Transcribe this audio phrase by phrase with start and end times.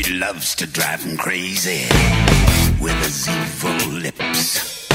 [0.00, 1.84] He loves to drive him crazy
[2.80, 4.88] with his evil lips.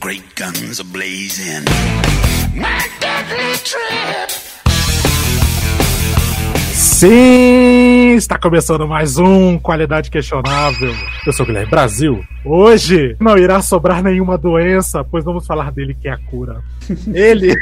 [0.00, 1.62] Great guns are blazing.
[2.54, 4.30] My deadly trip.
[6.72, 10.94] Sim, está começando mais um Qualidade Questionável.
[11.26, 12.24] Eu sou o Guilherme Brasil.
[12.46, 16.62] Hoje não irá sobrar nenhuma doença, pois vamos falar dele que é a cura.
[17.12, 17.54] Ele,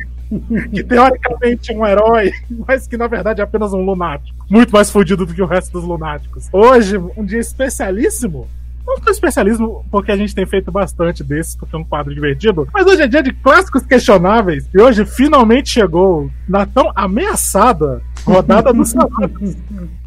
[0.73, 2.33] que teoricamente é um herói,
[2.67, 4.45] mas que na verdade é apenas um lunático.
[4.49, 6.49] Muito mais fodido do que o resto dos lunáticos.
[6.53, 8.49] Hoje, um dia especialíssimo
[8.87, 12.69] não tão especialismo, porque a gente tem feito bastante desses, porque é um quadro divertido.
[12.73, 14.69] Mas hoje é dia de clássicos questionáveis.
[14.75, 19.57] E hoje finalmente chegou na tão ameaçada rodada dos salados.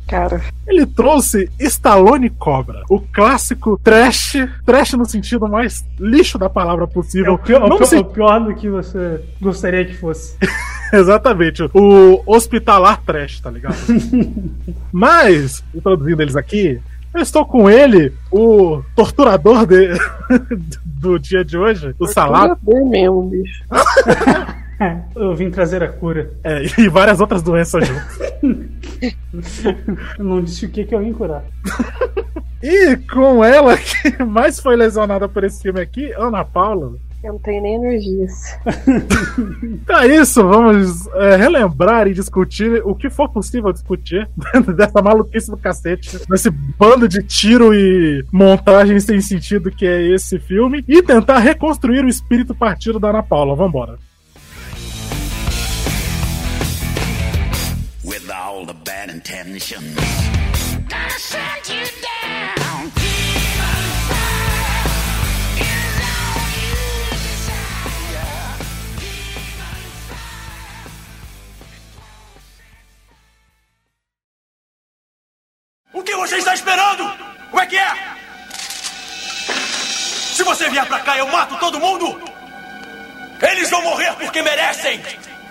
[0.07, 0.41] Cara.
[0.65, 6.87] Ele trouxe Stallone Cobra, o clássico trash, trash no sentido mais lixo da palavra É
[6.87, 7.33] possível.
[7.33, 10.37] o pior, o Não pior- se- o pior do que você gostaria que fosse.
[10.93, 13.75] Exatamente, o hospitalar trash, tá ligado?
[14.91, 16.79] Mas, introduzindo eles aqui,
[17.13, 19.91] eu estou com ele, o torturador de-
[20.85, 23.63] do dia de hoje, o Salado, Torturador mesmo, bicho.
[24.79, 26.31] É, eu vim trazer a cura.
[26.43, 28.19] é, e várias outras doenças juntas.
[30.17, 31.43] Eu não disse o que que eu vim curar.
[32.61, 36.95] E com ela, que mais foi lesionada por esse filme aqui, Ana Paula.
[37.23, 38.31] Eu não tenho nem energias.
[39.61, 45.01] Então é isso, vamos é, relembrar e discutir o que for possível discutir dentro dessa
[45.01, 50.83] maluquice do cacete, desse bando de tiro e montagem sem sentido que é esse filme,
[50.87, 53.55] e tentar reconstruir o espírito partido da Ana Paula.
[53.55, 53.99] Vambora.
[58.67, 59.95] The bad intentions.
[60.89, 62.91] Gonna shut you down.
[62.99, 64.91] Demon fire
[65.63, 66.75] is all you
[67.23, 68.59] desire.
[68.99, 69.79] Demon
[75.93, 77.03] O que você está esperando?
[77.49, 77.95] Como é que é?
[80.35, 82.21] Se você vier pra cá, eu mato todo mundo!
[83.41, 85.01] Eles vão morrer porque merecem!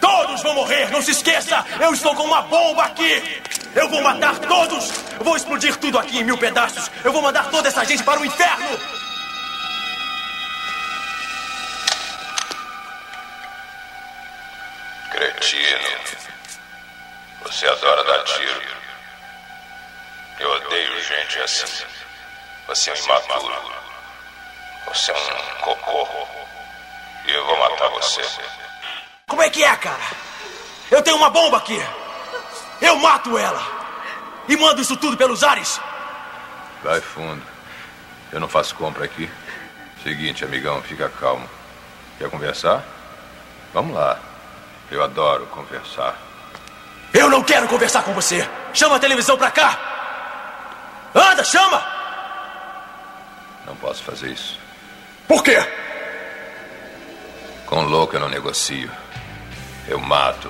[0.07, 1.67] Todos vão morrer, não se esqueça!
[1.81, 3.43] Eu estou com uma bomba aqui!
[3.75, 4.93] Eu vou matar todos!
[5.19, 6.89] Eu vou explodir tudo aqui em mil pedaços!
[7.03, 8.79] Eu vou mandar toda essa gente para o inferno!
[15.11, 15.89] Cretino.
[17.43, 18.63] Você adora dar tiro.
[20.39, 21.85] Eu odeio gente assim.
[22.69, 23.73] Você é um imaturo.
[24.87, 26.09] Você é um cocô.
[27.27, 28.23] E eu vou matar você.
[29.29, 30.05] Como é que é, cara?
[30.89, 31.83] Eu tenho uma bomba aqui!
[32.81, 33.61] Eu mato ela!
[34.49, 35.81] E mando isso tudo pelos ares!
[36.85, 37.43] Vai fundo.
[38.31, 39.29] Eu não faço compra aqui.
[40.05, 41.49] Seguinte, amigão, fica calmo.
[42.19, 42.85] Quer conversar?
[43.75, 44.17] Vamos lá.
[44.93, 46.17] Eu adoro conversar.
[47.13, 48.49] Eu não quero conversar com você!
[48.73, 49.77] Chama a televisão pra cá!
[51.13, 51.85] Anda, chama!
[53.67, 54.57] Não posso fazer isso.
[55.27, 55.57] Por quê?
[57.67, 58.89] Com louco eu não negocio.
[59.89, 60.49] Eu mato.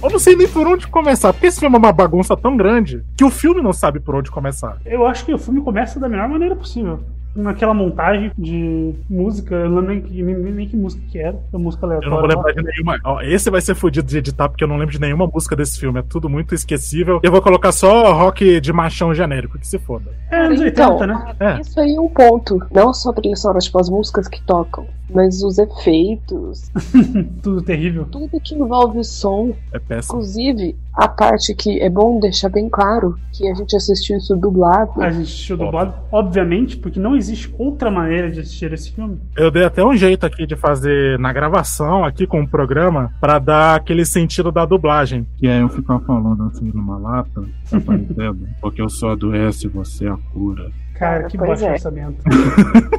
[0.00, 3.04] Eu não sei nem por onde começar, porque esse filme é uma bagunça tão grande
[3.16, 4.78] que o filme não sabe por onde começar.
[4.84, 7.00] Eu acho que o filme começa da melhor maneira possível.
[7.34, 11.38] Naquela montagem de música, eu não lembro nem que, nem, nem que música que era,
[11.52, 12.10] a música Eu aleatória.
[12.10, 12.98] não vou lembrar de nenhuma.
[13.04, 15.78] Ó, esse vai ser fodido de editar, porque eu não lembro de nenhuma música desse
[15.80, 15.98] filme.
[15.98, 17.20] É tudo muito esquecível.
[17.22, 20.10] Eu vou colocar só rock de machão genérico, que se foda.
[20.30, 21.34] É anos 80, Então, né?
[21.40, 21.60] É.
[21.60, 22.58] isso aí é um ponto.
[22.70, 26.70] Não só a trilha sonora, tipo, as músicas que tocam, mas os efeitos,
[27.42, 28.06] Tudo terrível.
[28.10, 29.54] tudo que envolve o som.
[29.72, 30.14] É péssimo.
[30.18, 35.00] Inclusive, a parte que é bom deixar bem claro que a gente assistiu isso dublado.
[35.00, 39.18] A gente assistiu dublado, obviamente, porque não existe outra maneira de assistir esse filme.
[39.36, 43.38] Eu dei até um jeito aqui de fazer na gravação, aqui com o programa, pra
[43.38, 45.26] dar aquele sentido da dublagem.
[45.38, 48.46] Que é eu ficar falando assim numa lata, tá parecendo?
[48.60, 50.70] Porque eu só adoece e você é a cura.
[50.94, 51.72] Cara, que Pois baixo é.
[51.72, 52.22] orçamento.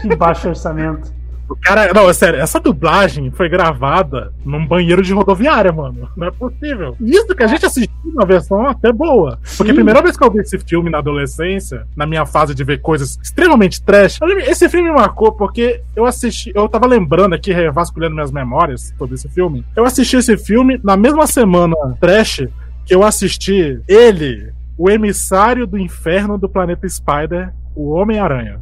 [0.01, 1.22] que baixo orçamento.
[1.53, 6.09] O cara, não, é sério, essa dublagem foi gravada num banheiro de rodoviária, mano.
[6.17, 6.95] Não é possível.
[6.99, 9.39] Isso que a gente assistiu na versão até boa.
[9.55, 12.63] Porque a primeira vez que eu vi esse filme na adolescência, na minha fase de
[12.63, 14.17] ver coisas extremamente trash,
[14.47, 19.13] esse filme me marcou porque eu assisti, eu tava lembrando aqui, revasculhando minhas memórias sobre
[19.13, 19.63] esse filme.
[19.75, 22.47] Eu assisti esse filme na mesma semana trash
[22.83, 28.59] que eu assisti ele, o emissário do inferno do planeta Spider, o Homem-Aranha.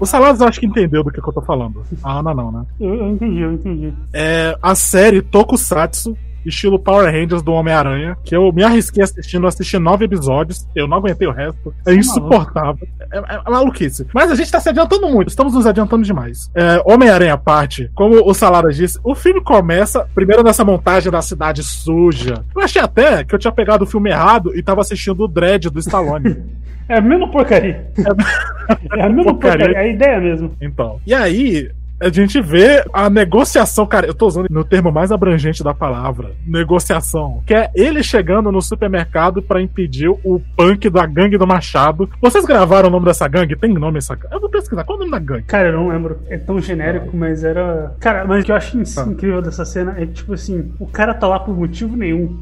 [0.00, 1.82] O Saladas eu acho que entendeu do que, que eu tô falando.
[2.02, 2.64] A Ana não, né?
[2.78, 3.92] Eu, eu entendi, eu entendi.
[4.12, 9.78] É a série Tokusatsu, estilo Power Rangers do Homem-Aranha, que eu me arrisquei assistindo, assisti
[9.78, 11.74] nove episódios, eu não aguentei o resto.
[11.86, 12.86] É insuportável.
[13.12, 14.06] É, é- é maluquice.
[14.14, 16.50] Mas a gente tá se adiantando muito, estamos nos adiantando demais.
[16.54, 21.62] É, Homem-Aranha parte, como o Saladas disse, o filme começa primeiro nessa montagem da cidade
[21.62, 22.44] suja.
[22.54, 25.70] Eu achei até que eu tinha pegado o filme errado e tava assistindo o Dread
[25.70, 26.36] do Stallone.
[26.90, 27.86] É a mesma porcaria.
[28.96, 30.54] É a mesma porcaria, é a ideia mesmo.
[30.58, 30.98] Então.
[31.06, 31.70] E aí,
[32.00, 36.32] a gente vê a negociação, cara, eu tô usando no termo mais abrangente da palavra,
[36.46, 42.08] negociação, que é ele chegando no supermercado pra impedir o punk da gangue do Machado.
[42.20, 43.56] Vocês gravaram o nome dessa gangue?
[43.56, 44.34] Tem nome essa gangue?
[44.34, 45.42] Eu vou pesquisar, qual é o nome da gangue?
[45.44, 46.18] Cara, eu não lembro.
[46.28, 47.94] É tão genérico, mas era.
[47.98, 49.02] Cara, mas o que eu acho Ah.
[49.08, 52.38] incrível dessa cena é que, tipo assim, o cara tá lá por motivo nenhum.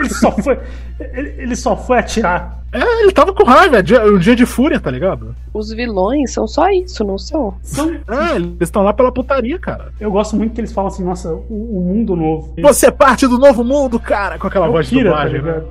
[0.00, 0.58] Ele só foi.
[0.98, 2.58] Ele, ele só foi atirar.
[2.72, 5.34] É, ele tava com raiva, é dia- um dia de fúria, tá ligado?
[5.52, 7.56] Os vilões são só isso, não são?
[7.62, 7.90] São.
[8.08, 9.92] É, eles estão lá pela putaria, cara.
[9.98, 12.54] Eu gosto muito que eles falam assim, nossa, o, o mundo novo.
[12.62, 15.42] Você é parte do novo mundo, cara, com aquela É o voz de Kira, dublagem,
[15.42, 15.62] tá né?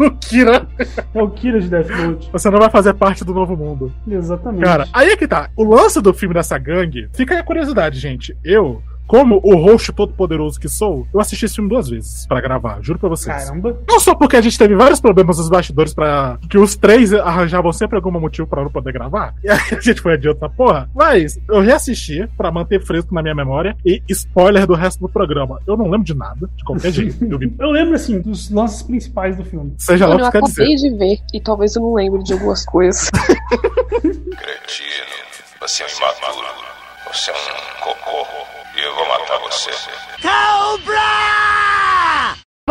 [0.06, 0.66] o Kira,
[1.14, 2.28] É o Kira de Death Note.
[2.32, 3.92] você não vai fazer parte do novo mundo.
[4.08, 4.64] Exatamente.
[4.64, 5.48] Cara, aí é que tá.
[5.56, 8.36] O lance do filme dessa gangue, fica aí a curiosidade, gente.
[8.44, 8.82] Eu,
[9.12, 12.78] como o host todo poderoso que sou, eu assisti esse filme duas vezes pra gravar,
[12.80, 13.44] juro pra vocês.
[13.44, 13.78] Caramba.
[13.86, 17.70] Não só porque a gente teve vários problemas nos bastidores para que os três arranjavam
[17.74, 19.34] sempre algum motivo pra não poder gravar.
[19.44, 20.88] E aí a gente foi adiante essa porra.
[20.94, 25.60] Mas eu reassisti pra manter fresco na minha memória e spoiler do resto do programa.
[25.66, 27.22] Eu não lembro de nada, de qualquer jeito.
[27.22, 27.52] Eu vi.
[27.60, 29.74] Eu lembro, assim, dos lances principais do filme.
[29.76, 30.90] Seja lá o que eu isso quer acabei dizer.
[30.90, 33.10] de ver e talvez eu não lembre de algumas coisas.
[34.00, 34.22] Cretino,
[35.60, 36.46] você é um imaturo.
[37.12, 38.61] Você é um cocô.
[38.82, 39.70] Eu vou matar você.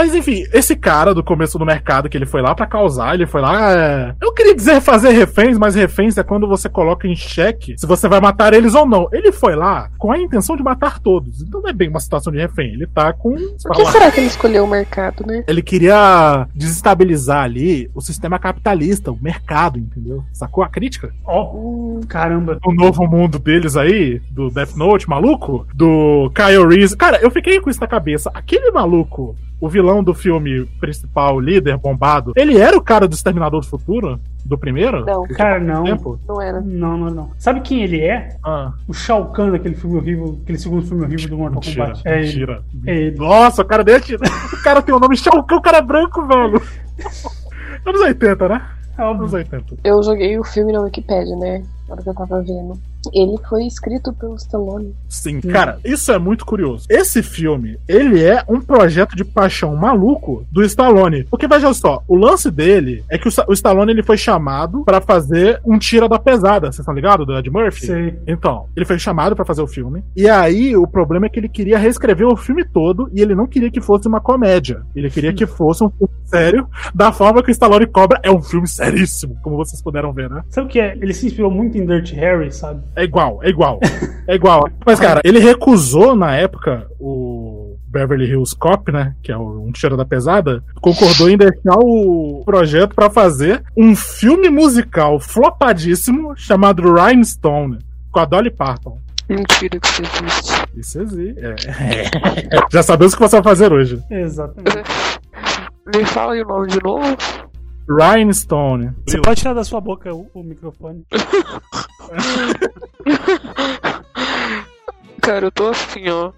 [0.01, 3.27] Mas enfim, esse cara do começo do mercado que ele foi lá pra causar, ele
[3.27, 3.71] foi lá.
[3.71, 7.86] é, Eu queria dizer fazer reféns, mas reféns é quando você coloca em xeque se
[7.86, 9.07] você vai matar eles ou não.
[9.12, 11.44] Ele foi lá com a intenção de matar todos.
[11.44, 12.74] Então não é bem uma situação de refém.
[12.74, 13.36] Ele tá com.
[13.63, 15.44] Por que será que ele escolheu o mercado, né?
[15.48, 20.24] Ele queria desestabilizar ali o sistema capitalista, o mercado, entendeu?
[20.33, 21.13] Sacou a crítica?
[21.24, 22.57] Ó, caramba.
[22.65, 26.97] O novo mundo deles aí, do Death Note, maluco, do Kyle Reese.
[26.97, 28.31] Cara, eu fiquei com isso na cabeça.
[28.33, 33.62] Aquele maluco, o vilão do filme principal, líder, bombado, ele era o cara do Exterminador
[33.62, 34.19] do Futuro?
[34.44, 35.06] Do primeiro?
[35.06, 35.84] Não, Cara, não.
[35.84, 36.19] Tempo?
[36.28, 36.60] não era.
[36.60, 37.31] Não, não, não.
[37.38, 38.36] Sabe quem ele é?
[38.44, 42.02] Ah, O Shao Kahn daquele filme horrível, aquele segundo filme horrível do Mortal mentira, Kombat.
[42.08, 42.25] É ele.
[42.25, 42.63] mentira.
[42.88, 43.18] É ele.
[43.18, 44.16] Nossa, o cara desse.
[44.16, 46.60] O cara tem o nome Shao Kahn, o cara é branco, velho.
[47.86, 48.68] Anos 80, né?
[48.98, 49.22] É óbvio.
[49.22, 49.66] Anos 80.
[49.84, 51.64] Eu joguei o filme na Wikipedia, né?
[51.88, 52.80] Na hora que eu tava vendo.
[53.13, 54.95] Ele foi escrito pelo Stallone.
[55.09, 56.86] Sim, cara, isso é muito curioso.
[56.89, 61.24] Esse filme, ele é um projeto de paixão maluco do Stallone.
[61.25, 65.01] Porque veja só, o lance dele é que o, o Stallone ele foi chamado pra
[65.01, 67.86] fazer um tira da pesada, vocês estão ligados, do Ed Murphy?
[67.86, 68.19] Sei.
[68.27, 70.04] Então, ele foi chamado pra fazer o filme.
[70.15, 73.47] E aí, o problema é que ele queria reescrever o filme todo e ele não
[73.47, 74.81] queria que fosse uma comédia.
[74.95, 78.19] Ele queria que fosse um filme sério, da forma que o Stallone cobra.
[78.23, 80.44] É um filme seríssimo, como vocês puderam ver, né?
[80.49, 80.97] Sabe o que é?
[81.02, 82.81] Ele se inspirou muito em Dirty Harry, sabe?
[82.95, 83.80] É igual, é igual.
[84.28, 84.69] É igual.
[84.86, 89.16] Mas, cara, ele recusou na época o Beverly Hills Cop, né?
[89.21, 90.64] Que é um tiro da pesada.
[90.81, 97.80] Concordou em deixar o projeto pra fazer um filme musical flopadíssimo chamado Rhinestone,
[98.12, 98.98] com a Dolly Parton.
[99.30, 100.64] Mentira que isso existe.
[100.76, 101.42] Isso existe.
[101.45, 102.60] É.
[102.71, 104.02] Já sabemos o que você vai fazer hoje.
[104.10, 104.83] Exatamente.
[105.95, 107.18] Me fala aí o nome de novo?
[108.00, 108.92] Rhinestone.
[109.06, 111.06] Você pode tirar da sua boca o, o microfone.
[115.21, 116.31] Cara, eu tô assim, ó.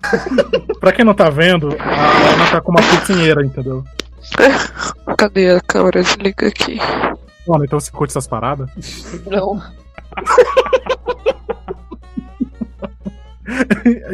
[0.80, 3.84] Pra quem não tá vendo, a Ana tá com uma cozinheira, entendeu?
[5.18, 6.04] Cadê a câmera?
[6.04, 6.80] Desliga aqui.
[7.48, 8.70] Mano, então você curte essas paradas?
[9.26, 9.62] Não.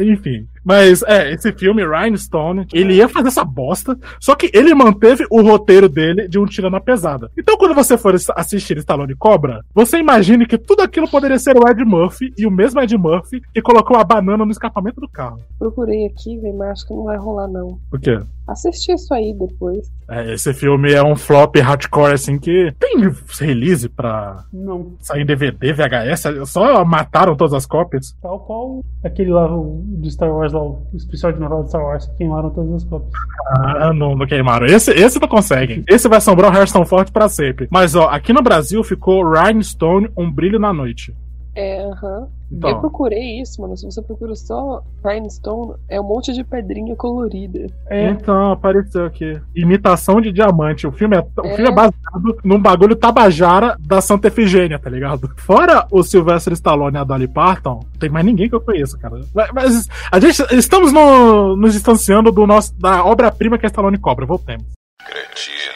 [0.00, 0.48] Enfim.
[0.70, 5.42] Mas, é, esse filme, Rhinestone, ele ia fazer essa bosta, só que ele manteve o
[5.42, 7.28] roteiro dele de um tira na pesada.
[7.36, 11.68] Então, quando você for assistir Stallone Cobra, você imagine que tudo aquilo poderia ser o
[11.68, 15.40] Ed Murphy, e o mesmo Ed Murphy que colocou a banana no escapamento do carro.
[15.58, 17.76] Procurei aqui, velho, mas acho que não vai rolar, não.
[17.90, 18.20] Por quê?
[18.46, 19.90] Assisti isso aí depois.
[20.08, 22.96] É, esse filme é um flop hardcore, assim, que tem
[23.40, 24.96] release pra Não.
[25.00, 28.16] sair em DVD, VHS, só mataram todas as cópias.
[28.20, 31.82] Tal qual aquele lá o, do Star Wars lá, o especial de Natal de Star
[31.82, 33.12] Wars, que queimaram todas as cópias.
[33.48, 34.66] Ah, não, não queimaram.
[34.66, 35.84] Esse, esse não conseguem.
[35.88, 37.68] Esse vai assombrar o Harrison Ford pra sempre.
[37.70, 41.14] Mas, ó, aqui no Brasil ficou Rhinestone, Um Brilho na Noite.
[41.54, 42.28] É, aham.
[42.52, 42.70] Então.
[42.70, 43.76] Eu procurei isso, mano.
[43.76, 47.66] Se você procura só Rhinestone, é um monte de pedrinha colorida.
[47.88, 49.40] É, Então, apareceu aqui.
[49.54, 50.86] Imitação de diamante.
[50.86, 51.54] O filme é, o É.
[51.54, 55.30] filme é baseado num bagulho tabajara da Santa Efigênia, tá ligado?
[55.38, 58.98] Fora o Sylvester Stallone e a Dolly Parton, não tem mais ninguém que eu conheço,
[58.98, 59.20] cara.
[59.34, 63.98] Mas- Mas a gente estamos no- nos distanciando do nosso, da obra-prima que é Stallone
[63.98, 64.26] Cobra.
[64.26, 64.66] Voltemos.
[65.04, 65.74] Cretino,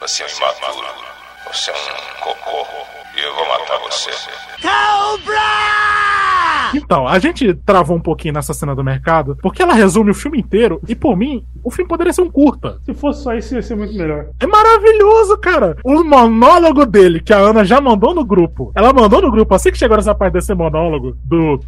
[0.00, 0.86] você é um imaturo.
[1.52, 2.91] Você é um cocô.
[3.42, 4.10] Vou matar você.
[6.74, 10.38] Então, a gente travou um pouquinho nessa cena do mercado, porque ela resume o filme
[10.38, 12.78] inteiro, e por mim, o filme poderia ser um curta.
[12.84, 14.28] se fosse só isso, ia ser muito melhor.
[14.38, 15.76] É maravilhoso, cara.
[15.84, 18.72] O monólogo dele, que a Ana já mandou no grupo.
[18.74, 21.60] Ela mandou no grupo, assim que chegou nessa parte desse monólogo, do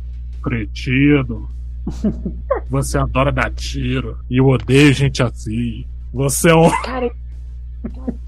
[0.42, 1.48] cretino.
[2.70, 4.16] Você adora dar tiro.
[4.30, 5.84] E eu odeio gente assim.
[6.12, 6.70] Você é um.
[6.82, 7.10] Cara,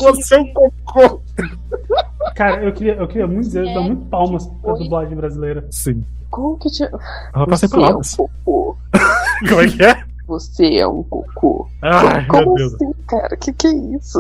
[0.01, 1.21] Você é um cocô.
[2.35, 5.67] Cara, eu queria, eu queria muito dizer, dar muito palmas pra dublagem brasileira.
[5.71, 6.05] Sim.
[6.31, 6.91] como que tinha.
[7.35, 8.15] Ela tá sem Você é um palavras.
[8.17, 8.77] cocô.
[9.49, 10.03] Como é que é?
[10.27, 11.69] Você é um cocô.
[11.83, 12.75] Ai, meu Como Deus.
[12.75, 13.37] assim, cara?
[13.37, 14.19] Que que é isso?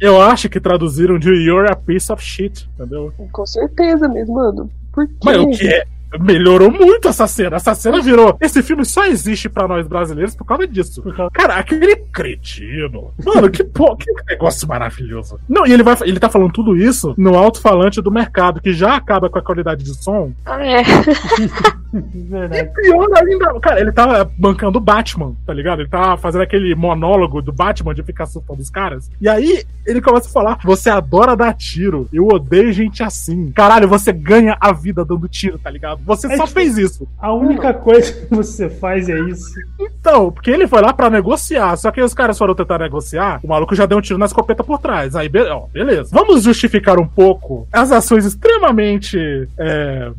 [0.00, 3.12] Eu acho que traduziram de You're a piece of shit, entendeu?
[3.32, 4.70] Com certeza mesmo, mano.
[4.92, 5.14] Por quê?
[5.24, 5.84] Mas o que é?
[6.20, 7.56] Melhorou muito essa cena.
[7.56, 8.36] Essa cena virou.
[8.40, 11.02] Esse filme só existe pra nós brasileiros por causa disso.
[11.02, 13.12] Por causa- Cara, aquele cretino.
[13.24, 13.96] Mano, que, po...
[13.96, 15.38] que negócio maravilhoso.
[15.48, 18.96] Não, e ele, vai, ele tá falando tudo isso no alto-falante do mercado, que já
[18.96, 20.32] acaba com a qualidade de som.
[20.46, 20.58] Ah,
[21.94, 21.98] é.
[21.98, 22.70] E Verdade.
[22.74, 23.60] pior ainda.
[23.60, 25.80] Cara, ele tá bancando o Batman, tá ligado?
[25.82, 29.10] Ele tá fazendo aquele monólogo do Batman de ficar assustando os caras.
[29.20, 32.08] E aí ele começa a falar: Você adora dar tiro.
[32.12, 33.50] Eu odeio gente assim.
[33.52, 36.00] Caralho, você ganha a vida dando tiro, tá ligado?
[36.04, 37.08] Você É só tipo- fez isso.
[37.18, 39.48] A única coisa que você faz é isso.
[39.80, 41.76] Então, porque ele foi lá pra negociar.
[41.76, 43.40] Só que os caras foram tentar negociar.
[43.42, 45.16] O maluco já deu um tiro na escopeta por trás.
[45.16, 46.10] Aí, be- ó, beleza.
[46.12, 49.48] Vamos justificar um pouco as ações extremamente.
[49.58, 50.10] é,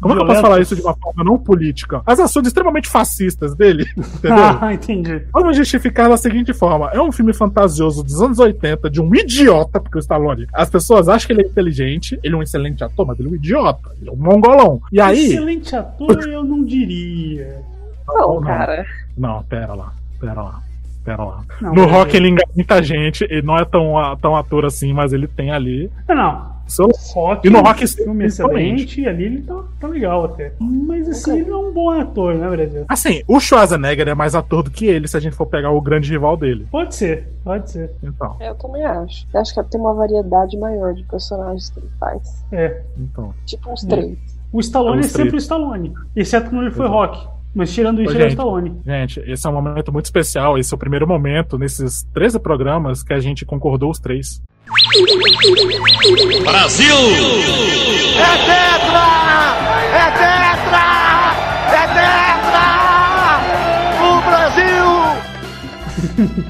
[0.00, 2.02] Como é que eu posso falar isso de uma forma não política?
[2.04, 4.58] As ações extremamente fascistas dele, entendeu?
[4.60, 5.22] Ah, entendi.
[5.32, 9.80] Vamos justificar da seguinte forma: é um filme fantasioso dos anos 80 de um idiota,
[9.80, 13.06] porque o Stallone, as pessoas acham que ele é inteligente, ele é um excelente ator,
[13.06, 14.80] mas ele é um idiota, ele é um mongolão.
[14.92, 15.32] E aí.
[15.32, 17.62] Excelente ator, eu não diria.
[18.06, 18.42] Não, Não.
[18.42, 18.86] cara.
[19.16, 20.62] Não, pera lá, pera lá,
[21.04, 21.44] pera lá.
[21.60, 25.12] Não, no rock ele engana muita gente, ele não é tão, tão ator assim, mas
[25.12, 25.90] ele tem ali.
[26.08, 26.88] Não, Seu...
[27.14, 30.52] Rock, E no Rock, filme excelente, ali ele tá, tá legal até.
[30.60, 32.84] Mas assim, ele não é um bom ator, né, Brasil?
[32.88, 35.80] Assim, o Schwarzenegger é mais ator do que ele, se a gente for pegar o
[35.80, 36.66] grande rival dele.
[36.70, 37.90] Pode ser, pode ser.
[38.02, 39.26] Então, Eu também acho.
[39.32, 42.44] Eu acho que tem uma variedade maior de personagens que ele faz.
[42.52, 42.82] É.
[42.98, 43.34] então.
[43.44, 44.18] Tipo uns três.
[44.52, 45.94] O Stallone É é sempre o Stallone.
[46.14, 46.98] Exceto quando ele foi Exato.
[46.98, 47.28] rock.
[47.54, 48.38] Mas tirando isso, Ô, ele é o gente.
[48.38, 48.80] Stallone.
[48.84, 50.58] Gente, esse é um momento muito especial.
[50.58, 54.42] Esse é o primeiro momento nesses 13 programas que a gente concordou os três.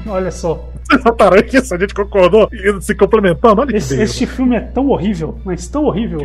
[0.07, 0.69] Olha só.
[0.83, 3.61] Vocês notaram que a gente concordou e se complementando?
[3.61, 4.11] Olha que Esse, beleza.
[4.11, 6.19] este filme é tão horrível, mas tão horrível,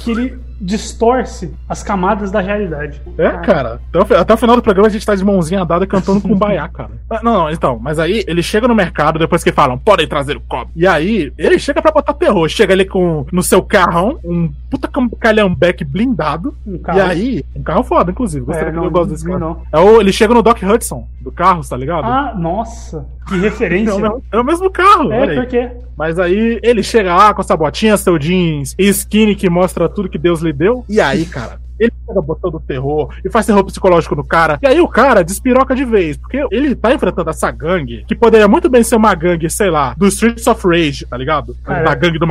[0.00, 3.00] que ele distorce as camadas da realidade.
[3.18, 3.80] É, cara.
[3.92, 6.34] Até o, até o final do programa a gente tá de mãozinha dada cantando com
[6.34, 6.90] baiá, cara.
[7.10, 10.36] Ah, Não, não, então, mas aí ele chega no mercado depois que falam, podem trazer
[10.36, 10.70] o copo.
[10.74, 12.48] E aí, ele chega pra botar terror.
[12.48, 14.88] Chega ali com no seu carrão, um puta
[15.20, 16.54] calhambeque blindado.
[16.66, 16.98] Um carro.
[16.98, 18.44] E aí, um carro foda, inclusive.
[18.44, 19.38] Gostei É, que não, eu gosto desse carro.
[19.38, 19.62] não.
[19.72, 22.04] É o, ele chega no Doc Hudson do carro, tá ligado?
[22.04, 23.94] Ah, nossa, que é, referência.
[23.94, 25.34] o mesmo, é o mesmo carro, É, aí.
[25.36, 30.08] porque Mas aí ele chega lá com essa botinha, seu jeans skinny que mostra tudo
[30.08, 30.84] que Deus lhe deu.
[30.88, 34.58] E aí, cara, ele chega botando terror e faz terror psicológico no cara.
[34.62, 38.46] E aí o cara despiroca de vez, porque ele tá enfrentando essa gangue, que poderia
[38.46, 41.56] muito bem ser uma gangue, sei lá, do Streets of Rage, tá ligado?
[41.64, 42.26] Cara, da gangue do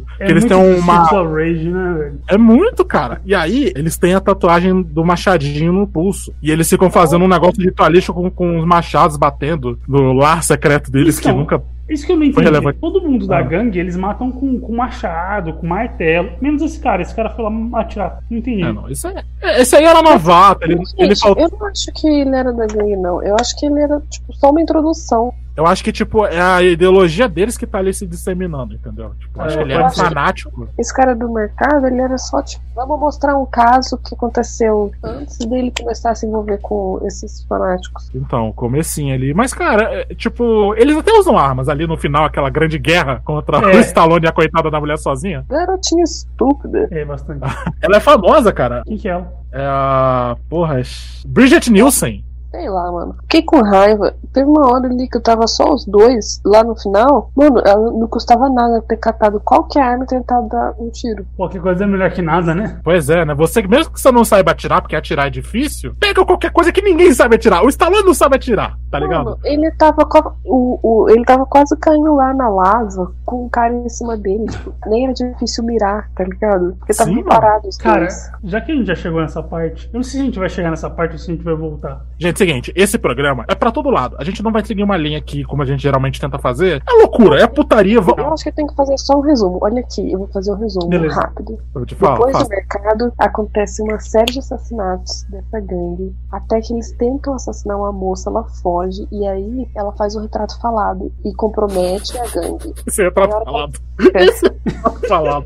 [0.00, 0.16] machado.
[0.20, 1.02] é que eles muito têm uma.
[1.02, 2.18] Rage, né, velho?
[2.28, 3.20] É muito, cara.
[3.24, 6.32] E aí, eles têm a tatuagem do machadinho no pulso.
[6.42, 10.42] E eles ficam fazendo um negócio de ritualístico com, com os machados batendo no lar
[10.42, 11.62] secreto deles, que Então, nunca.
[11.90, 12.46] Isso que eu não Foi entendi.
[12.46, 12.78] relevante.
[12.78, 13.42] Todo mundo da Ah.
[13.42, 16.30] gangue, eles matam com, com machado, com martelo.
[16.40, 17.02] Menos esse cara.
[17.02, 18.18] Esse cara foi lá atirar.
[18.30, 18.62] Não entendi.
[18.62, 18.88] É, não.
[18.88, 20.64] Isso é, é- esse aí era novato.
[20.64, 21.42] Ele, Gente, ele faltou.
[21.44, 23.22] eu não acho que ele era da gangue, não.
[23.22, 25.34] Eu acho que ele era, tipo, só uma introdução.
[25.56, 29.12] Eu acho que, tipo, é a ideologia deles que tá ali se disseminando, entendeu?
[29.18, 30.68] Tipo, eu acho É, que ele era um fanático.
[30.78, 35.38] Esse cara do mercado, ele era só, tipo, vamos mostrar um caso que aconteceu antes
[35.38, 38.10] dele começar a se envolver com esses fanáticos.
[38.14, 39.34] Então, comecinho ali.
[39.34, 43.58] Mas, cara, é, tipo, eles até usam armas ali no final, aquela grande guerra contra
[43.58, 43.76] É.
[43.76, 45.44] o Stallone e a coitada da mulher sozinha.
[45.48, 46.88] Garotinha estúpida.
[46.90, 47.40] É, bastante.
[47.82, 48.82] Ela é famosa, cara.
[48.86, 49.32] Quem que é ela?
[49.52, 50.36] É a.
[50.48, 50.80] Porra.
[50.80, 50.82] é
[51.26, 52.24] Bridget Nielsen.
[52.52, 53.16] Sei lá, mano.
[53.22, 54.14] Fiquei com raiva.
[54.32, 57.30] Teve uma hora ali que eu tava só os dois lá no final.
[57.34, 61.26] Mano, ela não custava nada ter catado qualquer arma e tentado dar um tiro.
[61.36, 62.78] Qualquer coisa é melhor que nada, né?
[62.84, 63.34] Pois é, né?
[63.34, 66.82] Você, mesmo que você não saiba atirar, porque atirar é difícil, pega qualquer coisa que
[66.82, 67.64] ninguém sabe atirar.
[67.64, 69.24] O Stallone não sabe atirar, tá ligado?
[69.24, 70.06] Mano, ele tava,
[70.44, 74.44] o, o- ele tava quase caindo lá na lava com um cara em cima dele.
[74.46, 76.74] Tipo, nem era difícil mirar, tá ligado?
[76.78, 77.28] Porque tava Sim, mano.
[77.28, 78.30] parado os Cara, dois.
[78.44, 80.48] já que a gente já chegou nessa parte, eu não sei se a gente vai
[80.48, 82.04] chegar nessa parte ou se a gente vai voltar.
[82.18, 84.16] Gente, seguinte, esse programa é pra todo lado.
[84.18, 86.82] A gente não vai seguir uma linha aqui, como a gente geralmente tenta fazer.
[86.88, 87.94] É loucura, é putaria.
[87.96, 88.32] Eu Vamos.
[88.32, 89.58] acho que eu tenho que fazer só um resumo.
[89.62, 91.14] Olha aqui, eu vou fazer um resumo Beleza.
[91.20, 91.58] rápido.
[91.74, 92.44] Eu te falo, Depois faço.
[92.46, 96.14] do mercado, acontece uma série de assassinatos dessa gangue.
[96.30, 99.06] Até que eles tentam assassinar uma moça, ela foge.
[99.12, 102.72] E aí ela faz o retrato falado e compromete a gangue.
[103.14, 103.78] Tá Agora- falado.
[104.82, 105.44] Tá falado.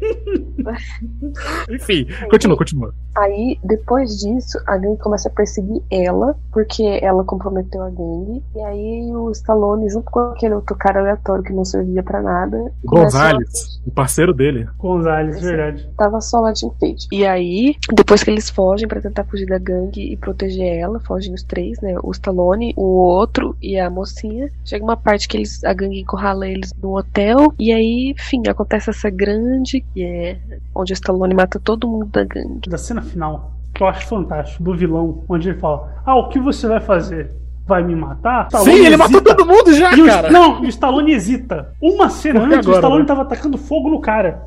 [1.70, 2.94] Enfim, continua, continua.
[3.16, 8.42] Aí, depois disso, a gangue começa a perseguir ela, porque ela comprometeu a gangue.
[8.54, 12.56] E aí o Stallone, junto com aquele outro cara aleatório que não servia pra nada,
[12.87, 14.68] começam a- Gonzalez, o parceiro dele.
[14.78, 15.88] Gonzalez, verdade.
[15.96, 17.06] tava só lá de enfeite.
[17.11, 21.32] E aí, depois que eles fogem pra tentar fugir da gangue e proteger ela, fogem
[21.32, 21.96] os três, né?
[22.02, 24.50] O Stallone, o outro e a mocinha.
[24.64, 27.52] Chega uma parte que eles, a gangue encurrala eles no hotel.
[27.58, 30.38] E aí, enfim, acontece essa grande que é
[30.75, 32.68] onde o Stallone mata todo mundo da gangue.
[32.68, 36.38] Da cena final, que eu acho fantástico, do vilão, onde ele fala: Ah, o que
[36.38, 37.32] você vai fazer?
[37.66, 38.48] Vai me matar?
[38.62, 40.30] Sim, ele matou todo mundo já, E o, cara.
[40.30, 41.72] não, e o Stallone hesita.
[41.82, 43.06] Uma cena antes, o agora, Stallone né?
[43.08, 44.44] tava atacando fogo no cara.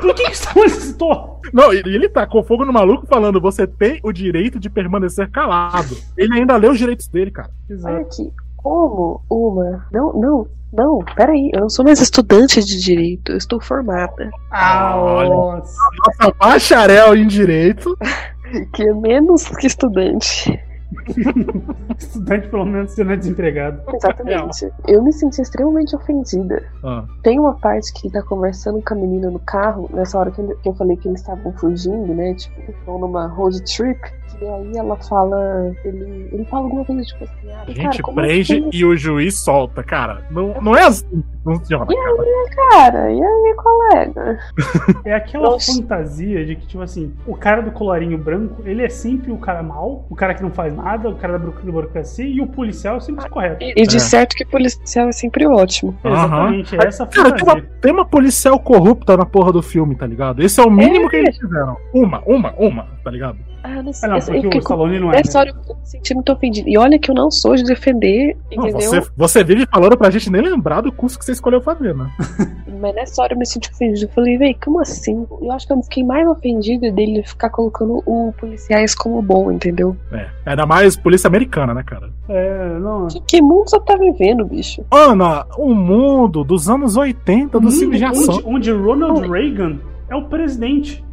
[0.00, 1.40] Por que, que o Stallone hesitou?
[1.52, 5.96] Não, e ele tacou fogo no maluco falando: você tem o direito de permanecer calado.
[6.16, 7.50] Ele ainda leu os direitos dele, cara.
[7.84, 9.84] Olha aqui, como uma.
[9.92, 14.30] Não, não, não, peraí, eu não sou mais estudante de direito, eu estou formada.
[14.50, 15.28] Ah, Olha.
[15.28, 15.76] nossa.
[16.20, 17.96] Nossa, bacharel em direito.
[18.74, 20.60] Que é menos que estudante.
[21.98, 23.80] Estudante, pelo menos, sendo desempregado.
[23.94, 24.70] Exatamente.
[24.86, 26.62] Eu me senti extremamente ofendida.
[26.84, 30.30] Ah, Tem uma parte que ele tá conversando com a menina no carro, nessa hora
[30.30, 32.34] que eu falei que eles estavam fugindo, né?
[32.34, 33.98] Tipo, estão numa road trip.
[34.42, 35.72] E aí ela fala.
[35.84, 38.70] Ele, ele fala alguma coisa tipo assim, ah, a cara, gente como prende assim?
[38.72, 40.22] e o juiz solta, cara.
[40.30, 42.10] Não, não é assim que funciona, E cara.
[42.10, 44.38] aí, cara, e aí, colega?
[45.04, 45.72] É aquela Nossa.
[45.74, 49.62] fantasia de que, tipo assim, o cara do colarinho branco, ele é sempre o cara
[49.62, 52.96] mau, o cara que não faz nada, o cara da buro- burocracia, e o policial
[52.96, 53.62] é sempre o correto.
[53.62, 54.00] E, e de É.
[54.00, 55.96] certo que policial é sempre ótimo.
[56.04, 57.70] Exatamente, é essa Cara, tem uma, fantasia.
[57.80, 60.42] tem uma policial corrupta na porra do filme, tá ligado?
[60.42, 61.76] Esse é o mínimo que eles fizeram.
[61.92, 63.38] Uma, uma, uma, tá ligado?
[63.64, 64.08] Ah, não sei.
[64.08, 65.16] Ah, não, eu porque fiquei o com- Stallone não é.
[65.16, 65.50] Nessa né?
[65.50, 66.68] hora eu me senti muito ofendida.
[66.68, 68.90] E olha que eu não sou de defender, Não, entendeu?
[68.90, 72.10] você, você vive falando pra gente nem lembrar do curso que você escolheu fazer, né?
[72.80, 74.06] Mas nessa hora eu me senti ofendida.
[74.06, 75.24] Eu falei, véi, como assim?
[75.40, 79.96] Eu acho que eu fiquei mais ofendida dele ficar colocando o policiais como bom, entendeu?
[80.10, 80.26] É.
[80.46, 82.10] Ainda mais polícia americana, né, cara?
[82.28, 83.06] É, não.
[83.06, 84.84] Que, que mundo você tá vivendo, bicho?
[84.90, 88.34] Ana, o mundo dos anos 80 do Mundo filme de ação.
[88.36, 91.04] onde, onde Ronald Reagan é o presidente.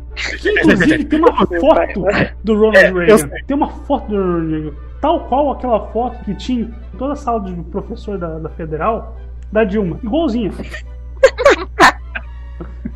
[0.41, 2.03] Que inclusive tem uma foto
[2.43, 3.29] do Ronald eu Reagan.
[3.47, 4.71] Tem uma foto do Ronald Reagan.
[5.01, 9.15] Tal qual aquela foto que tinha em toda a sala de professor da, da Federal
[9.51, 9.99] da Dilma.
[10.03, 10.51] Igualzinha.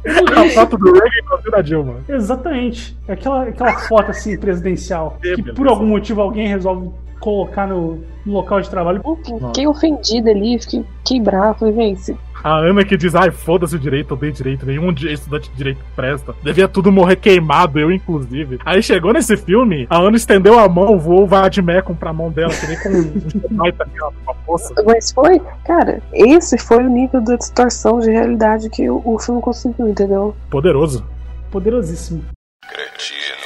[0.06, 1.96] A foto do Reagan e da Dilma.
[2.10, 2.98] Exatamente.
[3.08, 5.18] Aquela, aquela foto assim presidencial.
[5.24, 6.90] É, Que por algum motivo alguém resolve
[7.22, 9.02] colocar no, no local de trabalho.
[9.48, 11.54] Fiquei ofendida ali, fiquei, fiquei brava.
[11.54, 15.56] Falei, se- A Ana que diz, ai, foda-se o direito, odeio direito, nenhum estudante de
[15.56, 16.36] direito presta.
[16.44, 18.60] Devia tudo morrer queimado, eu inclusive.
[18.66, 22.54] Aí chegou nesse filme, a Ana estendeu a mão, voou o Vadimecum pra mão dela,
[22.54, 23.86] que nem com um Jedi, tá?
[24.24, 24.74] Uma poça.
[24.86, 29.42] mas foi, cara, esse foi o nível da distorção de realidade que o, o filme
[29.42, 30.36] conseguiu, entendeu?
[30.50, 31.06] Poderoso.
[31.50, 32.26] Poderosíssimo.
[32.68, 33.38] Cretino,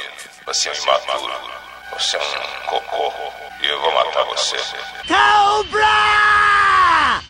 [0.46, 1.32] você é um imaturo.
[1.92, 3.12] Você é um cocô.
[3.62, 4.56] E eu vou matar você.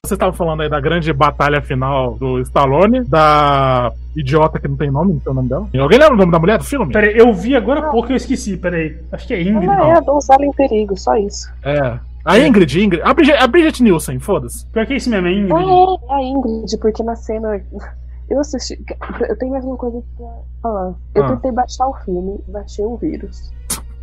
[0.04, 4.90] Você estava falando aí da grande batalha final do Stallone, da idiota que não tem
[4.90, 5.68] nome, não tem o nome dela.
[5.78, 6.92] Alguém lembra o nome da mulher do filme?
[6.92, 8.56] Peraí, eu vi agora há pouco e eu esqueci.
[8.56, 8.96] Peraí.
[9.12, 9.66] Acho que é Ingrid.
[9.66, 11.52] Ela é a donzela em perigo, só isso.
[11.64, 11.98] É.
[12.24, 13.02] A Ingrid, Ingrid.
[13.04, 14.64] A Bridget, a Bridget Nielsen, foda-se.
[14.66, 15.52] Pior que é isso mesmo, é Ingrid.
[15.52, 17.60] Ah, é a Ingrid, porque na cena.
[18.30, 18.78] Eu assisti.
[19.26, 20.26] Eu tenho mais uma coisa pra
[20.62, 20.92] falar.
[21.14, 21.28] Eu Ah.
[21.30, 23.50] tentei baixar o filme, baixei o vírus.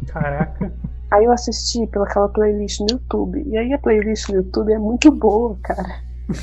[0.08, 0.74] Caraca.
[1.16, 3.42] Aí eu assisti pelaquela playlist no YouTube.
[3.48, 6.02] E aí a playlist no YouTube é muito boa, cara.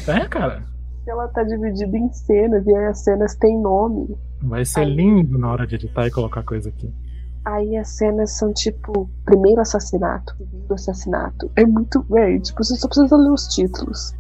[0.08, 0.64] É, cara.
[1.06, 4.16] Ela tá dividida em cenas, e aí as cenas têm nome.
[4.40, 6.90] Vai ser lindo na hora de editar e colocar coisa aqui.
[7.44, 11.50] Aí as cenas são tipo, primeiro assassinato, segundo assassinato.
[11.54, 14.14] É muito, velho, tipo, você só precisa ler os títulos.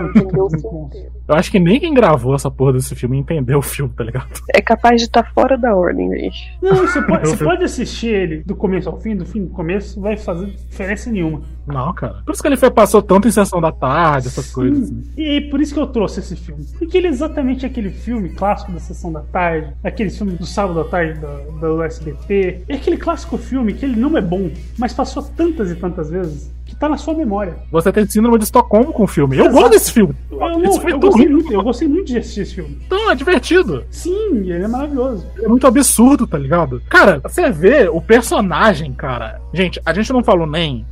[0.00, 1.12] Entendeu o filme inteiro.
[1.28, 4.28] Eu acho que nem quem gravou essa porra desse filme entendeu o filme, tá ligado?
[4.52, 6.58] É capaz de estar fora da ordem, gente.
[6.60, 10.00] Não, você pode, você pode assistir ele do começo ao fim, do fim ao começo,
[10.00, 11.42] vai fazer diferença nenhuma.
[11.66, 12.22] Não, cara.
[12.24, 14.84] Por isso que ele foi, passou tanto em sessão da tarde, essas coisas.
[14.84, 15.04] assim.
[15.16, 16.64] E por isso que eu trouxe esse filme.
[16.78, 20.80] Porque ele é exatamente aquele filme clássico da sessão da tarde, aquele filme do sábado
[20.80, 22.64] à tarde da, do SBT.
[22.68, 26.50] É aquele clássico filme que ele não é bom, mas passou tantas e tantas vezes
[26.74, 27.54] que tá na sua memória.
[27.70, 29.36] Você tem síndrome de Estocolmo com o filme.
[29.36, 29.56] Eu Exato.
[29.60, 30.14] gosto desse filme.
[30.30, 31.34] Eu, não, Esse filme eu, é tão gostei ruim.
[31.34, 32.78] muito, eu gostei muito de assistir esse filme.
[32.86, 33.84] Então, é divertido.
[33.90, 35.26] Sim, ele é maravilhoso.
[35.42, 36.82] É muito absurdo, tá ligado?
[36.88, 39.40] Cara, você vê o personagem, cara.
[39.52, 40.84] Gente, a gente não falou nem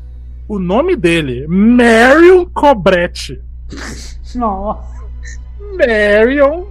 [0.49, 1.47] o nome dele.
[1.49, 3.40] Marion Cobretti.
[4.35, 5.01] Nossa.
[5.77, 6.64] Marion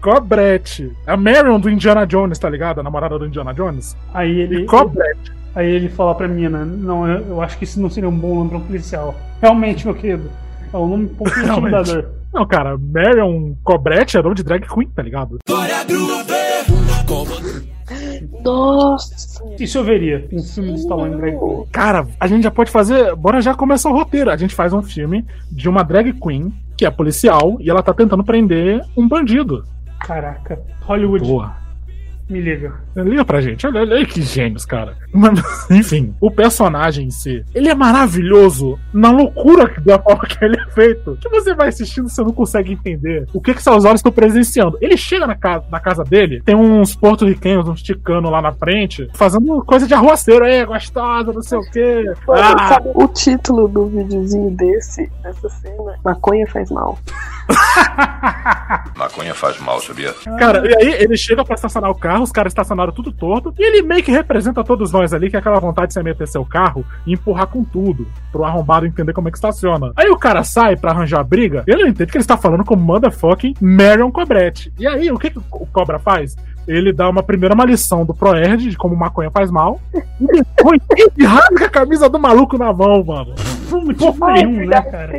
[0.00, 0.92] Cobretti.
[1.06, 2.80] A Marion do Indiana Jones, tá ligado?
[2.80, 3.96] A namorada do Indiana Jones.
[4.12, 5.32] Aí ele, E Cobretti.
[5.54, 8.36] Aí ele fala pra menina: Não, eu, eu acho que isso não seria um bom
[8.36, 9.14] nome pra um policial.
[9.40, 10.30] Realmente, meu querido.
[10.72, 12.06] É um nome um pouco intimidador.
[12.32, 15.38] Não, cara, Marion Cobretti é nome de drag queen, tá ligado?
[18.42, 19.44] Nossa!
[19.58, 20.28] Isso eu veria.
[20.32, 21.66] Um filme de Stallone Drag Queen.
[21.70, 23.14] Cara, a gente já pode fazer.
[23.14, 24.30] Bora já começar o roteiro.
[24.30, 27.94] A gente faz um filme de uma drag queen que é policial e ela tá
[27.94, 29.64] tentando prender um bandido.
[30.00, 30.60] Caraca.
[30.82, 31.56] Hollywood, Boa.
[32.28, 32.74] Me liga.
[32.96, 34.96] Liga pra gente, olha, olha aí que gênios, cara.
[35.12, 35.38] Mas,
[35.70, 40.70] enfim, o personagem em si, ele é maravilhoso na loucura da forma que ele é
[40.70, 41.18] feito.
[41.20, 44.78] Que você vai assistindo, você não consegue entender o que, que seus olhos estão presenciando.
[44.80, 49.08] Ele chega na casa, na casa dele, tem uns porto-riquenhos, uns ticanos lá na frente,
[49.14, 52.12] fazendo coisa de arruaceiro, é, gostosa, não sei o quê.
[52.30, 55.94] Ah, sabe o título do videozinho desse, dessa cena?
[56.04, 56.98] Maconha faz mal.
[58.96, 60.14] Maconha faz mal, sabia?
[60.38, 63.62] Cara, e aí ele chega pra estacionar o carro, os caras estacionaram tudo torto, e
[63.62, 66.44] ele meio que representa todos nós ali, que é aquela vontade de você meter seu
[66.44, 69.92] carro e empurrar com tudo, pro arrombado entender como é que estaciona.
[69.96, 72.64] Aí o cara sai pra arranjar briga, e ele não entende que ele está falando
[72.64, 74.72] com motherfucking Marion Cobretti.
[74.78, 76.36] E aí, o que, que o Cobra faz?
[76.66, 79.80] Ele dá uma primeira uma lição do Proerd de como maconha faz mal.
[80.20, 83.34] E depois ele rasga a camisa do maluco na mão, mano.
[83.68, 85.12] Por motivo nenhum, né, cara?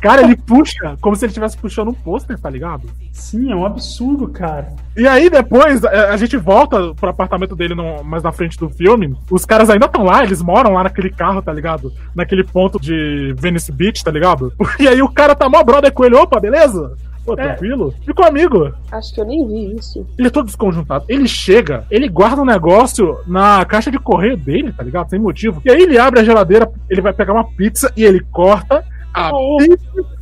[0.00, 2.88] Cara, ele puxa como se ele estivesse puxando um pôster, tá ligado?
[3.12, 4.68] Sim, é um absurdo, cara.
[4.96, 8.68] E aí depois a, a gente volta pro apartamento dele no- mais na frente do
[8.70, 9.14] filme.
[9.30, 11.92] Os caras ainda estão lá, eles moram lá naquele carro, tá ligado?
[12.14, 14.52] Naquele ponto de Venice Beach, tá ligado?
[14.80, 16.94] E aí o cara tá mó brother com ele, opa, beleza?
[17.26, 17.36] Pô, É.
[17.48, 17.92] tranquilo?
[18.04, 18.72] Ficou amigo.
[18.92, 20.06] Acho que eu nem vi isso.
[20.16, 21.04] Ele é todo desconjuntado.
[21.08, 25.10] Ele chega, ele guarda um negócio na caixa de correio dele, tá ligado?
[25.10, 25.60] Sem motivo.
[25.64, 29.30] E aí ele abre a geladeira, ele vai pegar uma pizza e ele corta a
[29.58, 29.78] pizza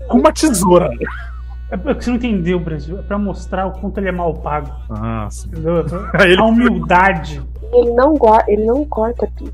[0.08, 0.88] com uma tesoura.
[1.70, 2.98] É porque você não entendeu, Brasil.
[2.98, 4.70] É pra mostrar o quanto ele é mal pago.
[4.88, 5.46] Nossa.
[5.48, 5.84] Entendeu?
[6.14, 7.42] Aí ele- A humildade.
[7.72, 8.14] Ele não,
[8.46, 9.52] ele não corta pizza.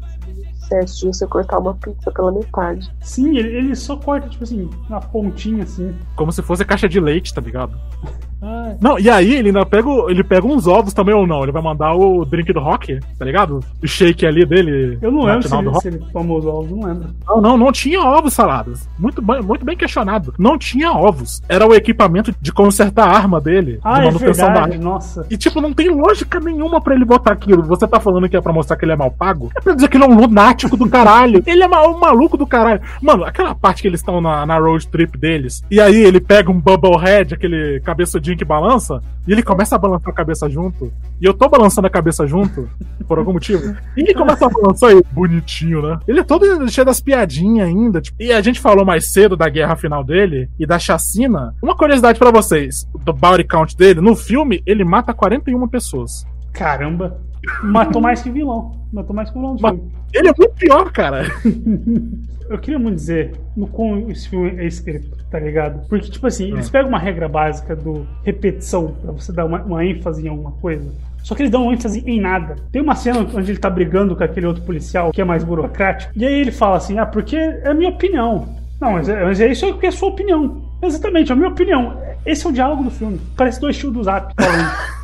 [0.70, 2.88] Certo, de você cortar uma pizza pela metade.
[3.00, 5.92] Sim, ele, ele só corta, tipo assim, na pontinha assim.
[6.14, 7.72] Como se fosse caixa de leite, tá ligado?
[8.42, 11.42] Ah, Não, e aí ele ainda pega, ele pega uns ovos também ou não.
[11.42, 13.60] Ele vai mandar o drink do rock, tá ligado?
[13.82, 14.98] O shake ali dele.
[15.02, 15.82] eu não lembro se ele, rock.
[15.82, 17.10] se ele tomou os ovos, não lembro.
[17.28, 18.88] Não, não, não tinha ovos salados.
[18.98, 20.32] Muito bem, muito bem questionado.
[20.38, 21.42] Não tinha ovos.
[21.50, 23.78] Era o equipamento de consertar a arma dele.
[23.84, 24.90] Ah, de é manutenção da verdade, arma.
[24.90, 25.26] nossa.
[25.28, 27.62] E, tipo, não tem lógica nenhuma pra ele botar aquilo.
[27.64, 29.50] Você tá falando que é pra mostrar que ele é mal pago?
[29.54, 31.42] É pra dizer que ele é um lunático do caralho.
[31.46, 32.80] Ele é um maluco do caralho.
[33.00, 36.50] Mano, aquela parte que eles estão na, na road trip deles, e aí ele pega
[36.50, 40.92] um bubblehead, aquele cabeçudinho que balança, e ele começa a balançar a cabeça junto.
[41.20, 42.68] E eu tô balançando a cabeça junto,
[43.06, 43.76] por algum motivo.
[43.96, 45.98] E ele começa a balançar aí, bonitinho, né?
[46.08, 48.00] Ele é todo cheio das piadinhas ainda.
[48.00, 51.54] tipo, e a gente falou mais cedo da guerra final dele e da chacina.
[51.62, 56.24] Uma curiosidade pra vocês: do body count dele, no filme, ele mata 41 pessoas.
[56.52, 57.20] Caramba.
[57.62, 58.74] Matou mais que vilão.
[58.92, 59.92] Matou mais que vilão do Ma- filme.
[60.12, 61.24] Ele é muito pior, cara.
[62.50, 65.86] Eu queria muito dizer no como esse filme é escrito, tá ligado?
[65.88, 66.54] Porque, tipo assim, É.
[66.54, 70.50] eles pegam uma regra básica do repetição, pra você dar uma, uma ênfase em alguma
[70.52, 70.90] coisa.
[71.22, 72.56] Só que eles dão ênfase em nada.
[72.72, 76.12] Tem uma cena onde ele tá brigando com aquele outro policial que é mais burocrático.
[76.16, 78.48] E aí ele fala assim: Ah, porque é a minha opinião.
[78.80, 80.62] Não, mas é, mas é isso que é a sua opinião.
[80.82, 82.00] Exatamente, é a minha opinião.
[82.26, 83.20] Esse é o diálogo do filme.
[83.36, 84.70] Parece dois tios do zap falando.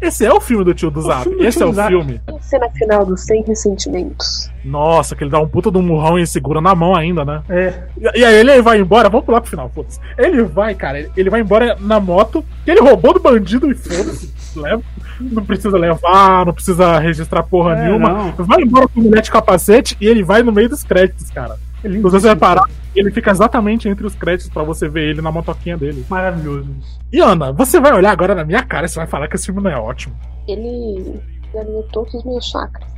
[0.00, 1.28] Esse é o filme do tio do Zap.
[1.40, 1.88] Esse tio é o Zap.
[1.88, 2.20] filme.
[2.26, 4.50] A cena final do Sem Ressentimentos?
[4.64, 7.42] Nossa, que ele dá um puta de um murrão e segura na mão ainda, né?
[7.48, 7.72] É.
[7.96, 9.98] E, e aí ele vai embora, vamos pular pro final, foda-se.
[10.18, 13.74] Ele vai, cara, ele- ele vai embora na moto, que ele roubou do bandido e
[13.74, 14.82] foda-se, leva.
[15.20, 18.08] Não precisa levar, não precisa registrar porra É, nenhuma.
[18.10, 18.32] não.
[18.44, 21.56] Vai embora com mulher de capacete e ele vai no meio dos créditos, cara.
[21.84, 22.64] Ele Se você reparar,
[22.94, 26.04] ele fica exatamente entre os créditos pra você ver ele na motoquinha dele.
[26.08, 26.68] Maravilhoso.
[27.12, 29.46] E Ana, você vai olhar agora na minha cara e você vai falar que esse
[29.46, 30.14] filme não é ótimo.
[30.48, 31.20] Ele
[31.56, 32.88] alinhou todos os meus chakras.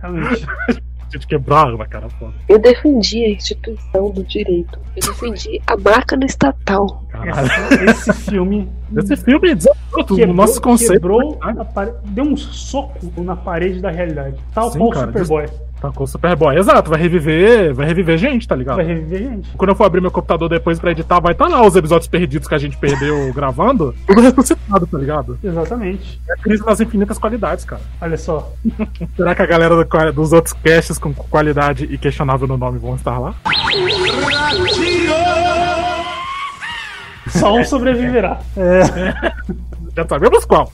[0.00, 0.46] Realmente.
[1.12, 2.08] gente quebrava, cara.
[2.10, 2.34] Foda.
[2.48, 4.78] Eu defendi a instituição do direito.
[4.96, 7.04] Eu defendi a máquina estatal.
[7.10, 7.48] Caralho.
[7.90, 10.16] Esse, esse filme Esse filme desafiou tudo.
[10.16, 10.92] quebrou, o nosso conceito.
[10.92, 11.38] quebrou
[11.74, 14.36] pare- deu um soco na parede da realidade.
[14.52, 15.46] Tal Sim, qual cara, Superboy.
[15.90, 16.56] Tacou o Superboy.
[16.56, 18.76] Exato, vai reviver, vai reviver gente, tá ligado?
[18.76, 19.50] Vai reviver gente.
[19.56, 22.48] Quando eu for abrir meu computador depois pra editar, vai estar lá os episódios perdidos
[22.48, 25.38] que a gente perdeu gravando, tudo ressuscitado, tá ligado?
[25.42, 26.20] Exatamente.
[26.28, 27.82] É a crise das infinitas qualidades, cara.
[28.00, 28.52] Olha só.
[29.16, 32.94] Será que a galera do- dos outros casts com qualidade e questionável no nome vão
[32.96, 33.34] estar lá?
[37.28, 38.40] Só um sobreviverá.
[38.56, 38.80] É,
[39.94, 40.72] Já sabemos qual.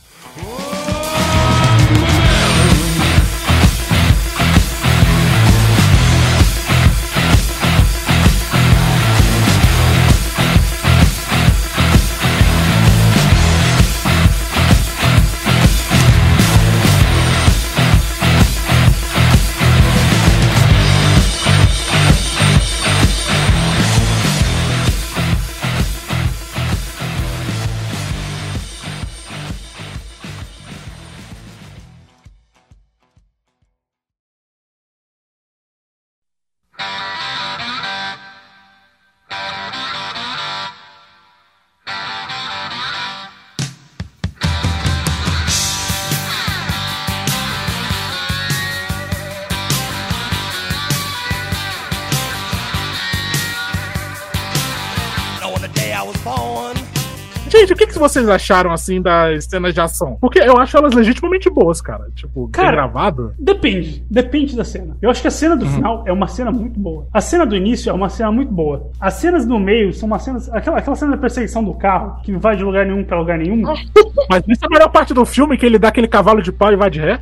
[58.03, 60.17] Vocês acharam, assim, das cenas de ação?
[60.21, 62.07] Porque eu acho elas legitimamente boas, cara.
[62.15, 63.33] Tipo, Cara, gravado.
[63.39, 64.97] Depende, depende da cena.
[65.01, 65.61] Eu acho que a cena Uhum.
[65.61, 67.07] do final é uma cena muito boa.
[67.13, 68.91] A cena do início é uma cena muito boa.
[69.01, 70.49] As cenas no meio são umas cenas.
[70.53, 73.39] Aquela, aquela cena da perseguição do carro, que não vai de lugar nenhum pra lugar
[73.39, 73.63] nenhum.
[74.29, 76.73] Mas isso é a melhor parte do filme, que ele dá aquele cavalo de pau
[76.73, 77.21] e vai de ré.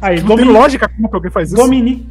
[0.00, 1.56] Aí, Não tem lógica como que alguém faz isso.
[1.62, 2.02] Dominique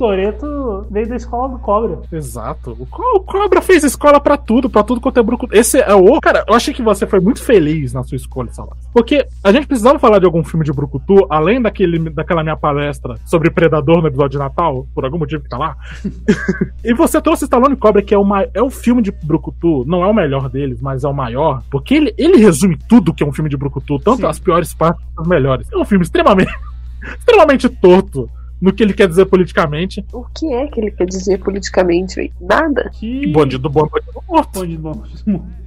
[0.90, 2.00] Veio da escola do Cobra.
[2.12, 2.76] Exato.
[2.80, 5.48] O, Co- o Cobra fez escola pra tudo, pra tudo quanto é bruco.
[5.52, 6.20] Esse é o.
[6.22, 8.78] Cara, eu achei que você foi muito feliz na sua escolha, Salas.
[8.94, 13.16] Porque a gente precisava falar de algum filme de Brucutu, além daquele, daquela minha palestra
[13.26, 15.76] sobre Predador no episódio de Natal, por algum motivo que tá lá.
[16.84, 20.08] e você trouxe Stallone Cobra, que é, uma, é o filme de Brucutu, não é
[20.08, 23.34] o melhor deles, mas é o maior, porque ele, ele resume tudo que é um
[23.34, 24.26] filme de Brucutu, tanto Sim.
[24.28, 25.68] as piores partes quanto as melhores.
[25.72, 26.54] É um filme extremamente,
[27.20, 28.30] extremamente torto
[28.62, 30.06] no que ele quer dizer politicamente.
[30.14, 32.16] O que é que ele quer dizer politicamente?
[32.16, 32.32] velho?
[32.40, 32.92] Nada.
[32.94, 33.26] Que.
[33.28, 34.60] Bandido bom, bandido morto.
[34.60, 35.04] Bandido bom.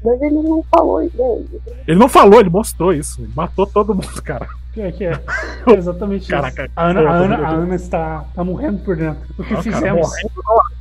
[0.04, 1.06] Mas ele não falou né?
[1.06, 1.44] ideia.
[1.88, 3.20] Ele não falou, ele mostrou isso.
[3.20, 4.46] Ele matou todo mundo, cara.
[4.74, 5.20] Que é, que é.
[5.66, 6.64] É exatamente Caraca.
[6.64, 6.72] isso.
[6.76, 7.48] A Ana, a Ana, a.
[7.52, 9.22] Ana está, está morrendo por dentro.
[9.38, 10.10] O que Não, fizemos?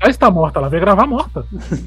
[0.02, 1.46] ela está morta, ela veio gravar morta.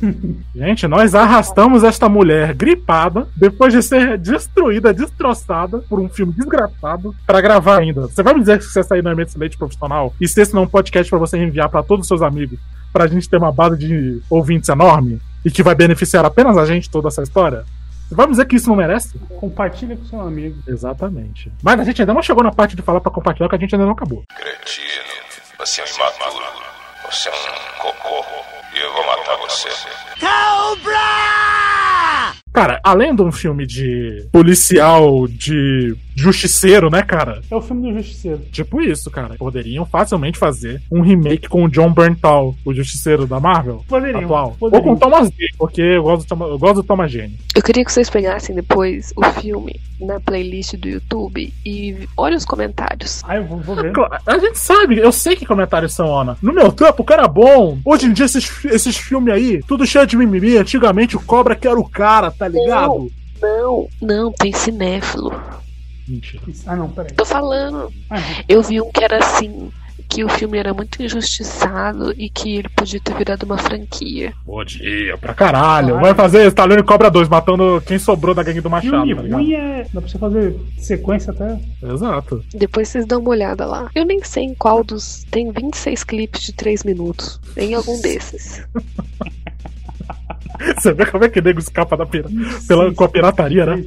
[0.56, 7.14] Gente, nós arrastamos esta mulher gripada, depois de ser destruída, destroçada por um filme desgraçado,
[7.26, 8.02] pra gravar ainda.
[8.02, 10.64] Você vai me dizer que você saiu no excelente profissional e se esse não é
[10.64, 12.58] um podcast pra você enviar pra todos os seus amigos,
[12.94, 16.88] pra gente ter uma base de ouvintes enorme e que vai beneficiar apenas a gente
[16.88, 17.64] toda essa história?
[18.08, 19.18] Você vai me dizer que isso não merece?
[19.40, 20.62] Compartilha com seu amigo.
[20.66, 21.50] Exatamente.
[21.60, 23.74] Mas a gente ainda não chegou na parte de falar pra compartilhar, que a gente
[23.74, 24.22] ainda não acabou.
[24.28, 24.86] Cretino,
[25.58, 26.44] você é um imaturo.
[27.10, 28.24] Você é um cocô.
[28.74, 29.68] E eu vou matar você.
[32.52, 37.42] Cara, além de um filme de policial, de justiceiro, né, cara?
[37.50, 38.40] É o filme do Justiceiro.
[38.50, 39.34] Tipo isso, cara.
[39.36, 43.84] Poderiam facilmente fazer um remake com o John Bernthal, o justiceiro da Marvel.
[43.86, 44.56] Poderiam, Atual.
[44.58, 44.78] poderiam.
[44.88, 47.38] Ou com o Thomas Jane, porque eu gosto do, Thomas- eu gosto do Thomas Jane.
[47.54, 52.44] Eu queria que vocês pegassem depois o filme na playlist do YouTube e olhem os
[52.44, 53.22] comentários.
[53.24, 53.92] Ah, eu vou, vou ver.
[54.26, 56.36] A gente sabe, eu sei que comentários são, Ana.
[56.40, 57.78] No meu tempo, o cara é bom.
[57.84, 60.56] Hoje em dia, esses, esses filmes aí, tudo cheio de mimimi.
[60.56, 63.10] Antigamente, o Cobra que era o cara, tá ligado?
[63.40, 65.32] Não, não, tem cinéfilo.
[66.08, 66.42] Mentira.
[66.66, 67.12] Ah, não, peraí.
[67.12, 67.92] Tô falando.
[68.10, 68.16] Ah.
[68.48, 69.70] Eu vi um que era assim,
[70.08, 74.32] que o filme era muito injustiçado e que ele podia ter virado uma franquia.
[74.44, 75.88] Podia, pra caralho.
[75.88, 76.00] Caralho.
[76.00, 79.04] Vai fazer Stallone Cobra 2, matando quem sobrou da gangue do Machado.
[79.04, 79.86] Filme tá ruim é.
[79.92, 81.58] Dá pra você fazer sequência até.
[81.82, 82.44] Exato.
[82.54, 83.90] Depois vocês dão uma olhada lá.
[83.94, 85.24] Eu nem sei em qual dos.
[85.30, 87.40] Tem 26 clipes de 3 minutos.
[87.56, 88.62] Em algum desses.
[90.78, 92.28] Você vê como é que o nego escapa da pira...
[92.66, 93.84] Pela, com a pirataria, né?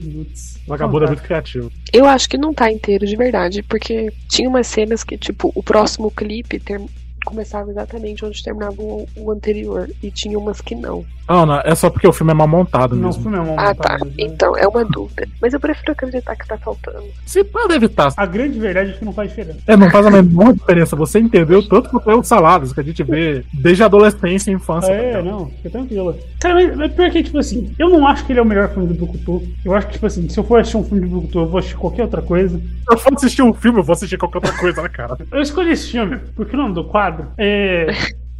[0.68, 1.28] Vagabundo é muito Fantástico.
[1.28, 1.72] criativo.
[1.92, 5.64] Eu acho que não tá inteiro de verdade, porque tinha umas cenas que, tipo, o
[5.64, 6.82] próximo clipe ter-
[7.26, 9.90] começava exatamente onde terminava o, o anterior.
[10.02, 11.06] E tinha umas que não.
[11.28, 13.22] Ana, é só porque o filme é mal montado Não, o mesmo.
[13.22, 13.92] filme é uma Ah, tá.
[13.94, 14.14] montagem, né?
[14.18, 15.28] Então, é uma dúvida.
[15.40, 17.04] Mas eu prefiro acreditar que tá faltando.
[17.26, 18.12] Se pode evitar.
[18.18, 19.60] A grande verdade é que não faz diferença.
[19.68, 20.96] É, não faz a menor diferença.
[20.96, 24.56] Você entendeu tanto quanto é o Saladas, que a gente vê desde a adolescência e
[24.56, 24.92] infância.
[24.92, 25.26] É, tá ligado?
[25.26, 26.16] não, fica tranquilo.
[26.40, 28.70] Cara, mas, mas pior que, tipo assim, eu não acho que ele é o melhor
[28.70, 29.44] filme do Brucutu.
[29.64, 31.60] Eu acho que, tipo assim, se eu for assistir um filme de Brucutu, eu vou
[31.60, 32.58] assistir qualquer outra coisa.
[32.58, 35.16] Se eu for assistir um filme, eu vou assistir qualquer outra coisa, né, cara?
[35.32, 37.88] Eu escolhi esse filme porque o nome do quadro é.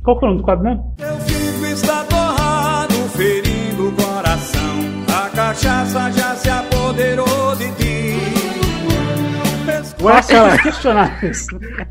[0.04, 0.96] Qual que é o nome do quadro mesmo?
[0.98, 4.80] Teu figo está torrado, ferindo o coração.
[5.08, 6.79] A cachaça já se apoderou
[10.10, 11.48] Ué, Clássicos cara, questionáveis.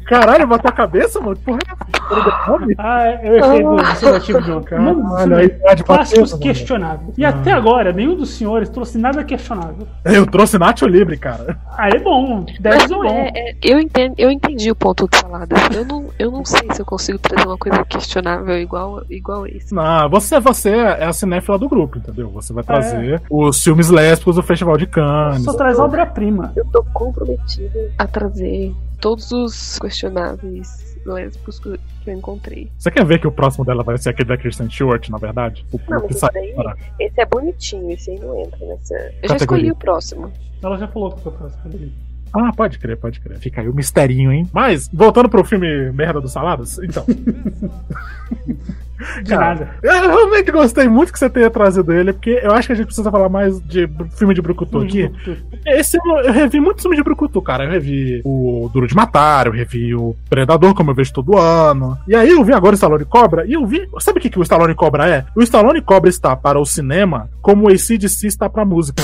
[0.06, 1.36] caralho, bateu a cabeça, mano?
[1.36, 2.74] Que Porra, é essa?
[2.78, 4.62] Ah, é o efeito do de um.
[4.62, 6.42] Caralho, aí é pode bater, Clássicos mano.
[6.42, 7.18] questionáveis.
[7.18, 9.86] E até agora, nenhum dos senhores trouxe nada questionável.
[10.04, 11.58] Eu trouxe Nacho Libre, cara.
[11.76, 12.44] Ah, é bom.
[12.46, 13.08] Mas 10 é não bom.
[13.08, 15.58] é, é- eu, entendo, eu entendi o ponto do Saladas.
[15.74, 19.74] Eu não, eu não sei se eu consigo trazer uma coisa questionável igual, igual esse.
[19.74, 22.28] Não, você, você é a cinéfila do grupo, entendeu?
[22.30, 22.54] Você É.
[22.54, 25.44] vai trazer os filmes lésbicos do Festival de Cannes.
[25.44, 26.52] Só traz obra-prima.
[26.56, 32.70] Eu tô comprometida a trazer todos os questionáveis lésbicos que eu encontrei.
[32.78, 35.64] Você quer ver que o próximo dela vai ser aquele da Kristen Stewart, na verdade?
[35.72, 36.54] O Não, que daí,
[37.00, 38.94] esse é bonitinho, esse aí não entra nessa.
[38.94, 39.38] Eu já Categoria.
[39.38, 40.32] escolhi o próximo.
[40.62, 41.92] Ela já falou que foi o próximo dele.
[42.32, 43.38] Ah, pode crer, pode crer.
[43.38, 44.46] Fica aí o misterinho, hein?
[44.52, 47.04] Mas, voltando pro filme Merda do Saladas, então.
[49.22, 49.70] De Cara, nada.
[49.82, 52.86] Eu realmente gostei muito que você tenha trazido ele, porque eu acho que a gente
[52.86, 55.10] precisa falar mais de filme de Brucutu aqui.
[55.66, 57.64] Esse ano eu revi muitos filmes de Brucutu, cara.
[57.64, 61.96] Eu revi o Duro de Matar, eu revi o Predador, como eu vejo todo ano.
[62.08, 63.88] E aí eu vi agora o Stallone Cobra, e eu vi.
[64.00, 65.24] Sabe o que, que o Stallone Cobra é?
[65.34, 69.02] O Stallone Cobra está para o cinema como o ACDC está pra música.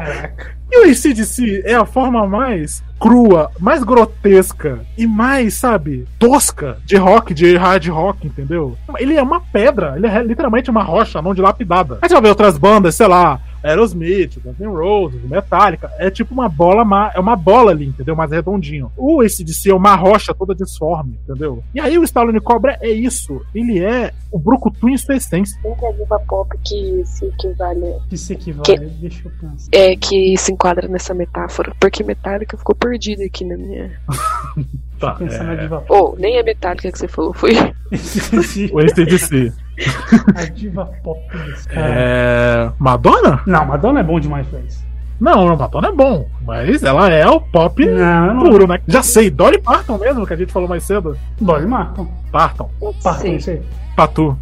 [0.00, 0.56] Caraca.
[0.70, 6.96] E o ACDC é a forma mais crua, mais grotesca e mais, sabe, tosca de
[6.96, 8.76] rock, de hard rock, entendeu?
[8.98, 11.98] Ele é uma pedra, ele é literalmente uma rocha não dilapidada.
[12.02, 16.32] Aí você vai ver outras bandas, sei lá, Aerosmith, Guns N' Roses, Metallica, é tipo
[16.32, 18.14] uma bola, é uma bola ali, entendeu?
[18.14, 18.90] Mais redondinho.
[18.96, 21.62] O ACDC é uma rocha toda disforme, entendeu?
[21.74, 25.58] E aí o Stallone Cobra é isso, ele é o brucutu em sua essência.
[25.62, 28.86] Quem é a diva pop que se equivale Que se equivale.
[29.00, 29.68] Deixa eu pensar.
[29.72, 31.72] é que se enquadra nessa metáfora?
[31.80, 34.00] Porque Metallica ficou perdida aqui na minha.
[34.98, 37.52] Tá, é, diva Oh, nem a Metallica que você falou foi.
[38.72, 39.52] O ACDC.
[40.34, 41.86] A diva pop desse cara.
[41.88, 42.72] É...
[42.78, 43.42] Madonna?
[43.46, 44.84] Não, Madonna é bom demais pra isso.
[45.20, 48.78] Não, Madonna é bom, mas ela é o pop Não, puro, né?
[48.86, 51.16] Já sei, Dolly Parton mesmo, que a gente falou mais cedo.
[51.40, 51.66] Dolly.
[51.66, 52.70] Parton, Parton,
[53.20, 53.36] Sei.
[53.36, 53.62] isso aí.
[53.96, 54.36] Patu.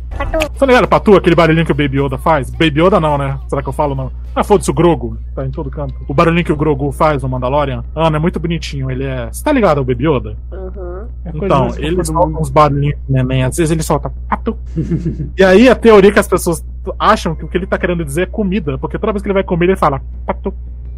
[0.58, 2.50] Tá ligado, Patu, aquele barulhinho que o Baby Yoda faz?
[2.50, 3.38] Baby Yoda não, né?
[3.46, 4.10] Será que eu falo não?
[4.34, 5.16] Ah, foda-se, o Grogu.
[5.32, 5.94] Tá em todo canto.
[6.08, 7.84] O barulhinho que o Grogu faz no Mandalorian.
[7.94, 8.90] Ana, é muito bonitinho.
[8.90, 9.28] Ele é.
[9.32, 10.36] Você tá ligado ao Baby Yoda?
[10.50, 11.06] Uhum.
[11.24, 13.44] É Então, ele solta uns barulhinhos de neném.
[13.44, 14.58] Às vezes ele solta Patu.
[15.38, 16.64] e aí a teoria que as pessoas
[16.98, 18.76] acham que o que ele tá querendo dizer é comida.
[18.76, 20.52] Porque toda vez que ele vai comer, ele fala Patu.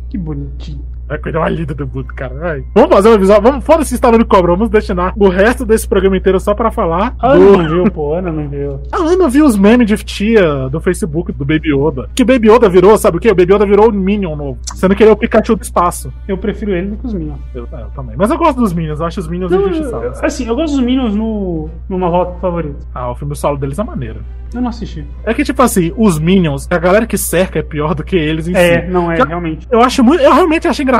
[0.08, 0.95] Que bonitinho.
[1.08, 2.34] É coisa mais linda do mundo, cara.
[2.42, 2.64] Ai.
[2.74, 3.42] Vamos fazer um episódio.
[3.42, 4.52] Vamos, foda-se Stallone Cobra.
[4.52, 7.14] Vamos destinar o resto desse programa inteiro só pra falar.
[7.20, 7.48] A do...
[7.54, 8.14] Ana não viu, pô.
[8.14, 8.80] Ana não viu.
[8.90, 12.08] A Ana viu os memes de tia do Facebook do Baby Yoda.
[12.14, 13.30] Que o Baby Yoda virou, sabe o que?
[13.30, 14.58] O Baby Yoda virou o Minion novo.
[14.74, 16.12] Sendo que ele é o Pikachu do espaço.
[16.26, 17.38] Eu prefiro ele do que os Minions.
[17.54, 18.16] Eu, é, eu também.
[18.18, 18.98] Mas eu gosto dos Minions.
[19.00, 20.22] Eu acho os Minions Não, injustiçados.
[20.24, 22.86] assim, eu gosto dos Minions no, no Marvel favorito.
[22.94, 24.20] Ah, o filme solo deles é maneiro.
[24.54, 25.04] Eu não assisti.
[25.24, 28.46] É que, tipo assim, os Minions, a galera que cerca é pior do que eles
[28.48, 28.90] em É, si.
[28.90, 29.66] não é, Já- realmente.
[29.70, 30.22] Eu acho muito.
[30.22, 30.95] Eu realmente acho engraçado.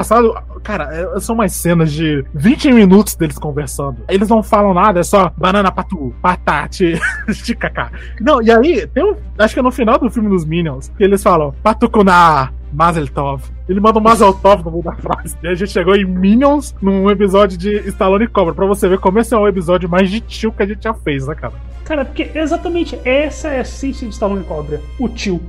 [0.63, 3.99] Cara, é- são umas cenas de 20 minutos deles conversando.
[4.09, 6.99] Eles não falam nada, é só banana patu, patate,
[7.45, 7.91] ticacá.
[8.21, 9.15] Não, e aí, tem um.
[9.39, 13.43] Acho que é no final do filme dos Minions, que eles falam Patukuna Mazel Tov.
[13.69, 15.37] Ele manda um Mazel Tov no meio da frase.
[15.43, 18.55] E a gente chegou em Minions num episódio de Stallone Cobra.
[18.55, 20.93] Pra você ver como esse é o episódio mais de tio que a gente já
[20.95, 21.55] fez, né, cara?
[21.85, 24.81] Cara, porque exatamente essa é a essência de Stallone Cobra.
[24.99, 25.41] O tio.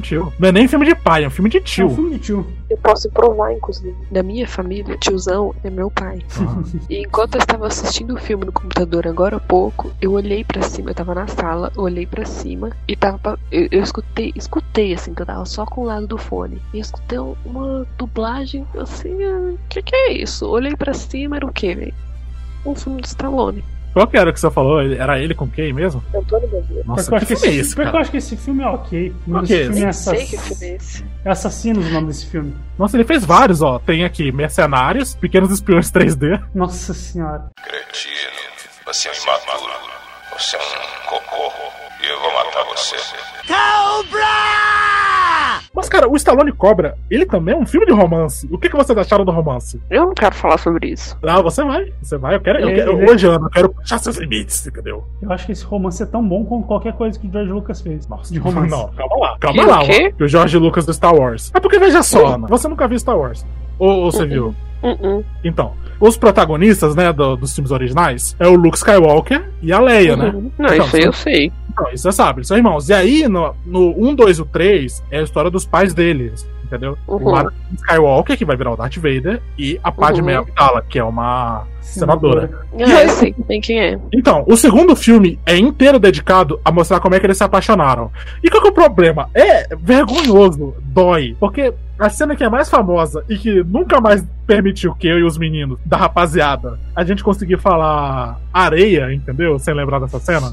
[0.00, 0.32] Tio.
[0.38, 1.86] Não é nem filme de pai, é um filme de É tio.
[1.86, 2.46] um filme de tio.
[2.70, 3.94] Eu posso provar, inclusive.
[4.10, 6.18] Na minha família, tiozão é meu pai.
[6.90, 10.62] E enquanto eu estava assistindo o filme no computador agora há pouco, eu olhei pra
[10.62, 13.18] cima, eu tava na sala, olhei pra cima e tava.
[13.18, 16.60] pa- Eu, eu escutei, escutei assim, que eu tava só com o lado do fone.
[16.72, 20.46] E eu escutei um- uma dublagem assim, o que que é isso?
[20.48, 21.94] Olhei pra cima, era o quê, velho?
[22.66, 23.62] Um filme do Stallone.
[23.94, 24.82] Qual que era o que você falou?
[24.82, 26.02] Era ele com quem mesmo?
[26.14, 26.82] Antônio Bandeira.
[26.84, 28.00] Nossa, Porque eu acho que que filme é esse, porque eu cara?
[28.02, 29.14] acho que esse filme é ok.
[29.26, 30.48] O nome Ok, desse filme é, Nem sei que assass...
[30.58, 31.04] filme é esse.
[31.24, 32.54] é Assassinos o nome desse filme.
[32.78, 33.78] Nossa, ele fez vários, ó.
[33.78, 36.42] Tem aqui Mercenários, Pequenos Espiões 3D.
[36.54, 37.50] Nossa senhora.
[37.62, 38.14] Cretino,
[38.84, 39.72] você é um imaturo.
[40.36, 41.52] Você é um cocô.
[42.08, 42.96] Eu vou matar você.
[45.74, 48.48] Mas, cara, o Stallone Cobra, ele também é um filme de romance.
[48.50, 49.80] O que, que vocês acharam do romance?
[49.90, 51.16] Eu não quero falar sobre isso.
[51.22, 52.36] Ah, você vai, você vai.
[52.36, 55.04] Eu quero, eu quero ele- hoje, Ana, eu quero puxar seus limites, entendeu?
[55.20, 57.80] Eu acho que esse romance é tão bom quanto qualquer coisa que o George Lucas
[57.80, 58.06] fez.
[58.06, 58.70] Nossa, de romance.
[58.70, 59.82] Não, calma lá, calma Que- lá.
[59.82, 60.14] o quê?
[60.20, 61.50] O Jorge Lucas do Star Wars.
[61.54, 63.44] É porque veja só, Ana, você nunca viu Star Wars.
[63.78, 64.54] Ou, ou você viu?
[64.80, 65.24] Uh-uh.
[65.42, 70.14] Então, os protagonistas, né, do- dos filmes originais é o Luke Skywalker e a Leia,
[70.16, 70.26] né?
[70.26, 70.52] Uhum.
[70.58, 71.52] Não, Então, isso aí eu sei.
[71.74, 72.88] Então, isso você sabe, eles são irmãos.
[72.88, 76.48] E aí, no, no 1, 2 e o 3, é a história dos pais deles,
[76.64, 76.96] entendeu?
[77.06, 77.24] Uhum.
[77.24, 80.44] O Anakin Skywalker, que vai virar o Darth Vader, e a Padmé Uhum.
[80.44, 82.50] Amidala, que é uma senadora.
[82.74, 83.98] Ah, eu sei bem quem é.
[84.12, 88.10] Então, o segundo filme é inteiro dedicado a mostrar como é que eles se apaixonaram.
[88.42, 89.28] E qual que é o problema?
[89.34, 91.36] É vergonhoso, dói.
[91.38, 95.22] Porque a cena que é mais famosa e que nunca mais permitiu que eu e
[95.22, 99.58] os meninos da rapaziada a gente conseguir falar areia, entendeu?
[99.58, 100.52] Sem lembrar dessa cena.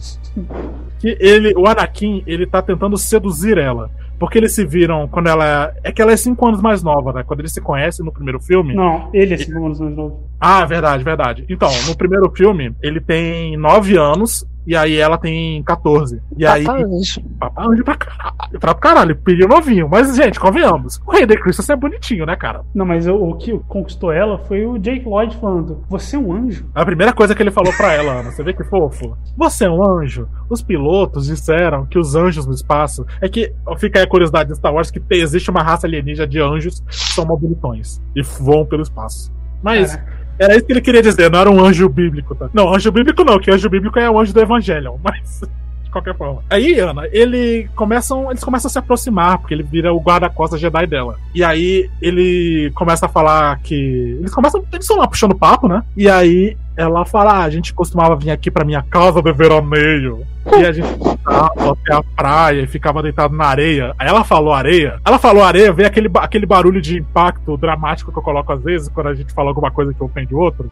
[0.99, 3.89] Que ele, o Anakin, ele tá tentando seduzir ela.
[4.21, 5.73] Porque eles se viram quando ela.
[5.83, 7.23] É que ela é 5 anos mais nova, né?
[7.23, 8.75] Quando eles se conhecem no primeiro filme.
[8.75, 10.29] Não, ele é cinco anos mais novo.
[10.39, 11.43] Ah, verdade, verdade.
[11.49, 16.21] Então, no primeiro filme, ele tem 9 anos e aí ela tem 14.
[16.37, 16.63] E aí.
[16.65, 17.21] Papa Anjo.
[17.39, 18.59] Papa Anjo pra caralho.
[18.59, 19.87] Pra caralho, pediu novinho.
[19.89, 20.99] Mas, gente, convenhamos.
[21.05, 22.61] O Hayden Christensen é bonitinho, né, cara?
[22.73, 26.33] Não, mas o, o que conquistou ela foi o Jake Lloyd falando: Você é um
[26.33, 26.65] anjo?
[26.75, 29.17] A primeira coisa que ele falou pra ela, Ana, você vê que fofo?
[29.37, 30.27] Você é um anjo?
[30.49, 33.05] Os pilotos disseram que os anjos no espaço.
[33.21, 36.27] É que fica aí a curiosidade de Star Wars que tem- existe uma raça alienígena
[36.27, 39.31] de anjos que são mobilitões e voam pelo espaço.
[39.63, 39.95] Mas.
[39.95, 40.20] Caraca.
[40.41, 42.49] Era isso que ele queria dizer, não era um anjo bíblico, tá?
[42.51, 45.43] Não, anjo bíblico não, que anjo bíblico é o anjo do Evangelion, mas.
[45.91, 46.41] Qualquer forma.
[46.49, 50.87] Aí, Ana, ele começam, eles começam a se aproximar, porque ele vira o guarda-costas Jedi
[50.87, 51.17] dela.
[51.35, 54.17] E aí ele começa a falar que.
[54.19, 54.63] Eles começam.
[54.71, 55.83] Eles estão lá puxando papo, né?
[55.97, 60.25] E aí ela fala: ah, a gente costumava vir aqui pra minha casa de veraneio.
[60.57, 63.93] E a gente ficava até a praia e ficava deitado na areia.
[63.99, 64.99] Aí ela falou areia.
[65.05, 68.89] Ela falou areia, veio aquele, aquele barulho de impacto dramático que eu coloco às vezes
[68.89, 70.69] quando a gente fala alguma coisa que ofende o outro.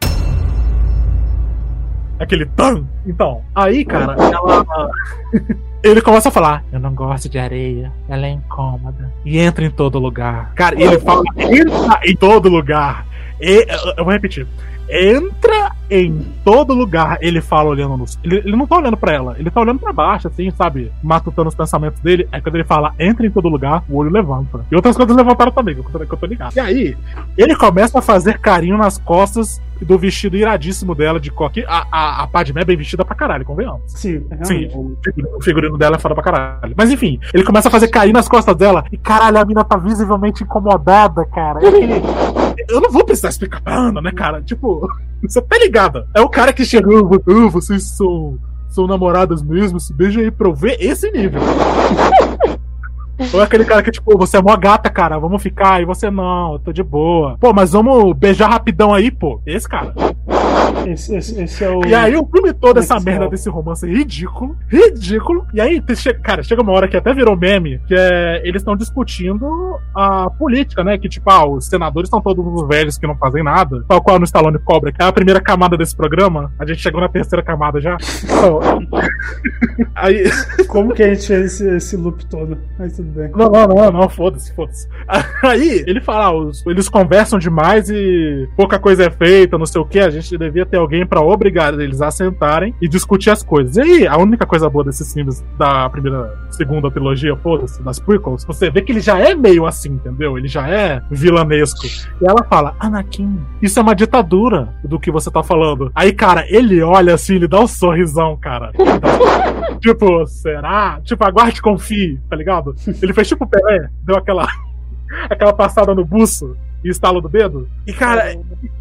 [2.19, 2.85] Aquele tan.
[3.05, 4.91] Então, aí, cara, ela.
[5.81, 9.11] Ele começa a falar: Eu não gosto de areia, ela é incômoda.
[9.23, 10.51] E entra em todo lugar.
[10.53, 13.05] Cara, e ele fala: Entra em todo lugar.
[13.39, 13.65] E,
[13.97, 14.45] eu vou repetir.
[14.89, 17.17] Entra em todo lugar.
[17.21, 18.19] Ele fala olhando nos.
[18.23, 20.91] Ele, ele não tá olhando pra ela, ele tá olhando pra baixo, assim, sabe?
[21.03, 22.27] Matutando os pensamentos dele.
[22.31, 24.65] Aí quando ele fala entra em todo lugar, o olho levanta.
[24.71, 26.55] E outras coisas levantaram também, que eu tô, que eu tô ligado.
[26.55, 26.97] E aí,
[27.37, 31.63] ele começa a fazer carinho nas costas do vestido iradíssimo dela de coque.
[31.67, 33.81] A, a, a Padmé é bem vestida pra caralho, convenhamos.
[33.87, 34.77] Sim, Sim, realmente.
[34.77, 36.73] o figurino, o figurino dela é foda pra caralho.
[36.75, 39.77] Mas enfim, ele começa a fazer carinho nas costas dela e caralho, a mina tá
[39.77, 41.59] visivelmente incomodada, cara.
[41.63, 44.41] É Eu não vou precisar explicar pra Ana, né, cara?
[44.41, 44.87] Tipo,
[45.27, 46.07] você tá ligada?
[46.15, 48.37] É o cara que chegou, "Ah, vocês são,
[48.69, 51.41] são namoradas mesmo, se beija aí pra eu ver esse nível.
[53.33, 56.09] Ou é aquele cara que, tipo, você é mó gata, cara, vamos ficar, e você
[56.09, 57.37] não, eu tô de boa.
[57.39, 59.41] Pô, mas vamos beijar rapidão aí, pô.
[59.45, 59.93] Esse cara.
[60.87, 61.85] Esse, esse, esse é o.
[61.85, 63.05] E aí o filme todo, essa Excel.
[63.05, 65.45] merda desse romance é ridículo, ridículo.
[65.53, 65.81] E aí,
[66.23, 70.83] cara, chega uma hora que até virou meme, que é eles estão discutindo a política,
[70.83, 70.97] né?
[70.97, 74.19] Que tipo, ah, os senadores estão todos os velhos que não fazem nada, tal qual
[74.19, 76.51] no Stallone Cobra, que é a primeira camada desse programa.
[76.57, 77.97] A gente chegou na terceira camada já.
[78.39, 78.59] Então,
[79.95, 80.23] aí,
[80.67, 82.57] Como que a gente fez esse, esse loop todo?
[82.77, 83.31] Mas tudo bem.
[83.35, 84.87] não, não, não, não, foda-se, foda-se.
[85.43, 89.81] Aí, ele fala, ah, os- eles conversam demais e pouca coisa é feita, não sei
[89.81, 93.43] o que, a gente devia ter alguém pra obrigar eles a sentarem e discutir as
[93.43, 93.75] coisas.
[93.77, 98.43] E aí, a única coisa boa desses filmes da primeira, segunda trilogia, foda-se, das prequels,
[98.45, 100.37] você vê que ele já é meio assim, entendeu?
[100.37, 101.85] Ele já é vilanesco.
[102.21, 105.91] E ela fala, Anakin, isso é uma ditadura do que você tá falando.
[105.95, 108.71] Aí, cara, ele olha assim, ele dá um sorrisão, cara.
[109.79, 110.99] Tipo, será?
[111.05, 112.75] Tipo, aguarde confie, tá ligado?
[113.01, 114.47] Ele fez tipo o Pelé, deu aquela,
[115.29, 117.69] aquela passada no buço e estalo do dedo.
[117.85, 118.35] E, cara,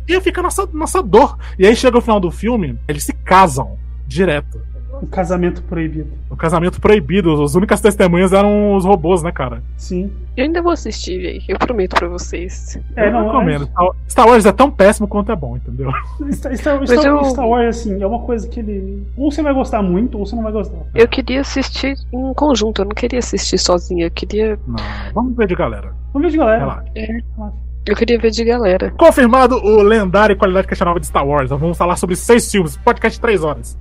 [0.07, 1.39] ia ficar nossa, nossa dor.
[1.59, 4.61] E aí chega o final do filme, eles se casam direto.
[5.03, 6.09] Um casamento proibido.
[6.31, 9.63] O casamento proibido, as únicas testemunhas eram os robôs, né, cara?
[9.77, 10.11] Sim.
[10.37, 11.43] Eu ainda vou assistir, velho.
[11.49, 12.79] Eu prometo pra vocês.
[12.97, 13.67] É, eu não, recomendo.
[13.67, 15.91] Star- Star Wars é tão péssimo quanto é bom, entendeu?
[16.33, 19.07] Star, Star, Star- eu- Star Wars, assim, é uma coisa que ele.
[19.17, 20.79] Ou você vai gostar muito, ou você não vai gostar.
[20.95, 24.07] Eu queria assistir em conjunto, eu não queria assistir sozinha.
[24.07, 24.77] Eu queria, Não,
[25.15, 25.93] vamos ver de galera.
[26.13, 26.59] Vamos ver de galera.
[26.95, 27.53] Relaxa.
[27.87, 28.93] eu queria ver de galera.
[28.99, 31.51] Confirmado o lendário e qualidade questionável de Star Wars.
[31.51, 33.77] Vamos falar sobre seis filmes, podcast de três horas.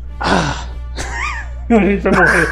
[1.76, 2.48] a gente vai morrer.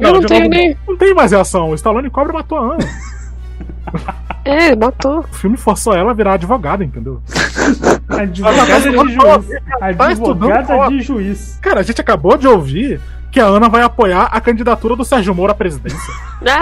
[0.00, 1.70] Eu não tenho nem- Não tem mais reação.
[1.70, 2.84] O Stallone Cobra matou a Ana.
[4.44, 5.20] É, matou.
[5.20, 7.22] O filme forçou ela a virar advogada, entendeu?
[8.10, 9.48] Advogada de juiz.
[9.80, 11.58] Advogada de juiz.
[11.62, 13.00] Cara, a gente acabou de ouvir
[13.30, 16.12] que a Ana vai apoiar a candidatura do Sérgio Moro à presidência.
[16.46, 16.60] Ah,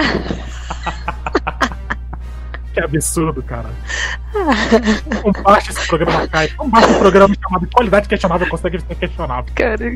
[2.73, 3.71] Que absurdo, cara.
[5.25, 6.51] Não baixa esse programa cai.
[6.57, 9.53] Não baixa programa chamado Qualidade Questionável consegue ser questionável.
[9.57, 9.93] Cara.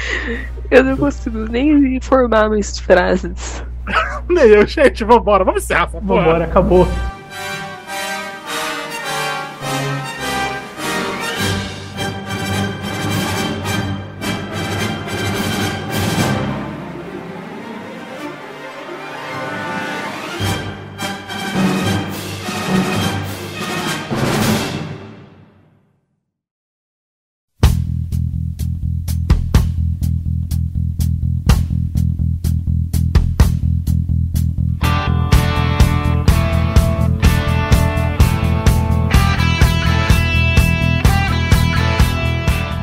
[0.70, 3.64] Eu não consigo nem formar minhas frases.
[4.28, 6.24] Nem eu, gente, vambora, vamos encerrar essa porra.
[6.24, 6.88] Vambora, acabou.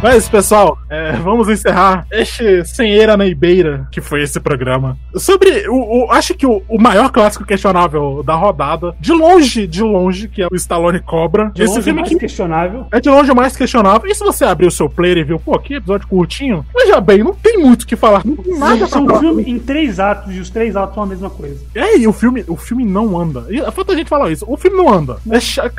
[0.04, 4.98] Mas, pessoal, é, vamos encerrar este sem eira na beira, que foi esse programa.
[5.16, 6.04] Sobre o.
[6.08, 10.42] o- acho que o, o maior clássico questionável da rodada, de longe, de longe, que
[10.42, 11.52] é o Stallone Cobra.
[11.56, 12.86] De esse longe, filme mais que questionável.
[12.92, 14.12] é de longe o mais questionável.
[14.12, 16.66] E se você abrir o seu player e viu, pô, que episódio curtinho?
[16.76, 18.24] Veja bem, não tem muito o que falar.
[18.26, 19.20] Não tem nada Sim, pra um falar.
[19.22, 21.64] filme em três atos e os três atos são a mesma coisa.
[21.74, 23.46] É, e o filme, o filme não anda.
[23.50, 24.44] E falta gente falar isso.
[24.50, 25.18] O filme não anda.
[25.32, 25.38] É,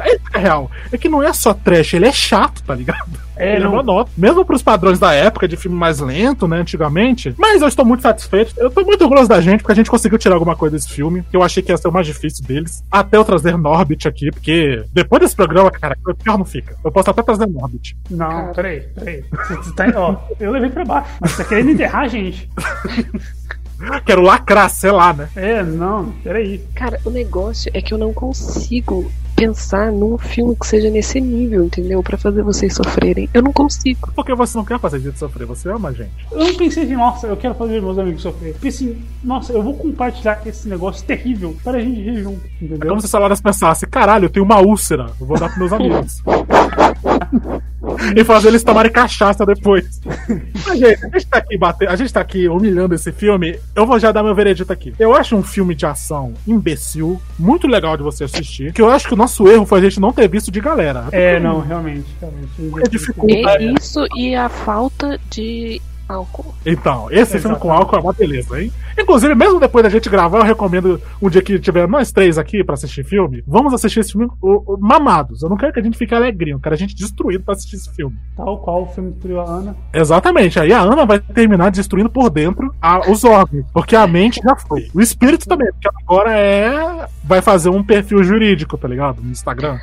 [0.08, 0.70] é, é real.
[0.90, 3.22] É que não é só trash, ele é chato, tá ligado?
[3.36, 4.14] É, ele não- é monótono.
[4.16, 7.34] Mesmo pros padrões da época, de filme mais lento, né, antigamente.
[7.38, 8.54] Mas eu estou muito satisfeito.
[8.56, 11.22] Eu tô muito orgulhoso da gente, porque a gente conseguiu tirar alguma coisa desse filme,
[11.30, 12.82] que eu achei que ia ser o mais difícil deles.
[12.90, 16.76] Até eu trazer Norbit aqui, porque depois desse programa, cara, o pior não fica.
[16.84, 17.96] Eu posso até trazer Norbit.
[18.10, 18.52] Não, Cara.
[18.54, 19.24] peraí, peraí.
[19.30, 21.10] Você você tá, ó, eu levei pra baixo.
[21.20, 22.48] Mas você tá querendo enterrar a gente?
[24.04, 25.28] Quero lacrar, sei lá, né?
[25.36, 26.58] É, não, peraí.
[26.74, 31.64] Cara, o negócio é que eu não consigo pensar num filme que seja nesse nível,
[31.64, 32.00] entendeu?
[32.04, 33.28] Pra fazer vocês sofrerem.
[33.34, 34.12] Eu não consigo.
[34.14, 36.12] Porque você não quer fazer a gente sofrer, você ama a gente.
[36.30, 38.50] Eu não pensei assim, nossa, eu quero fazer meus amigos sofrer.
[38.50, 42.40] Eu pensei, assim, nossa, eu vou compartilhar esse negócio terrível para a gente rir junto,
[42.46, 42.88] É entendeu?
[42.88, 45.72] como se o Saladas pensasse, caralho, eu tenho uma úlcera, eu vou dar pros meus
[45.72, 46.22] amigos.
[48.16, 50.00] e fazer eles tomarem cachaça depois.
[50.66, 53.58] Mas, gente, a gente tá aqui bater, a gente tá aqui humilhando esse filme.
[53.74, 54.94] Eu vou já dar meu veredito aqui.
[54.98, 58.72] Eu acho um filme de ação imbecil, muito legal de você assistir.
[58.72, 61.06] Que eu acho que o nosso erro foi a gente não ter visto de galera.
[61.12, 62.84] É, não, realmente, realmente.
[62.84, 63.64] É dificuldade.
[63.64, 66.54] É isso e a falta de álcool.
[66.64, 68.72] Então, esse filme com álcool é uma beleza, hein?
[68.98, 72.62] Inclusive, mesmo depois da gente gravar, eu recomendo um dia que tiver nós três aqui
[72.62, 75.42] pra assistir filme, vamos assistir esse filme o- o- mamados.
[75.42, 77.76] Eu não quero que a gente fique alegrinho, eu quero a gente destruído pra assistir
[77.76, 78.16] esse filme.
[78.36, 79.76] Tal qual o filme criou a Ana.
[79.92, 80.60] Exatamente.
[80.60, 84.54] Aí a Ana vai terminar destruindo por dentro a- os órgãos, porque a mente já
[84.56, 84.88] foi.
[84.94, 87.06] O espírito também, porque agora é.
[87.24, 89.22] Vai fazer um perfil jurídico, tá ligado?
[89.22, 89.78] No Instagram.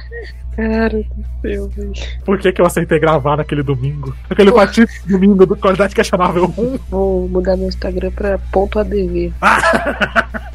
[0.55, 1.91] Cara do céu, velho.
[2.25, 4.13] Por que, que eu aceitei gravar naquele domingo?
[4.29, 6.79] Aquele fatídico domingo do Qualidade Questionável 1.
[6.89, 9.31] Vou mudar meu Instagram pra ponto .adv.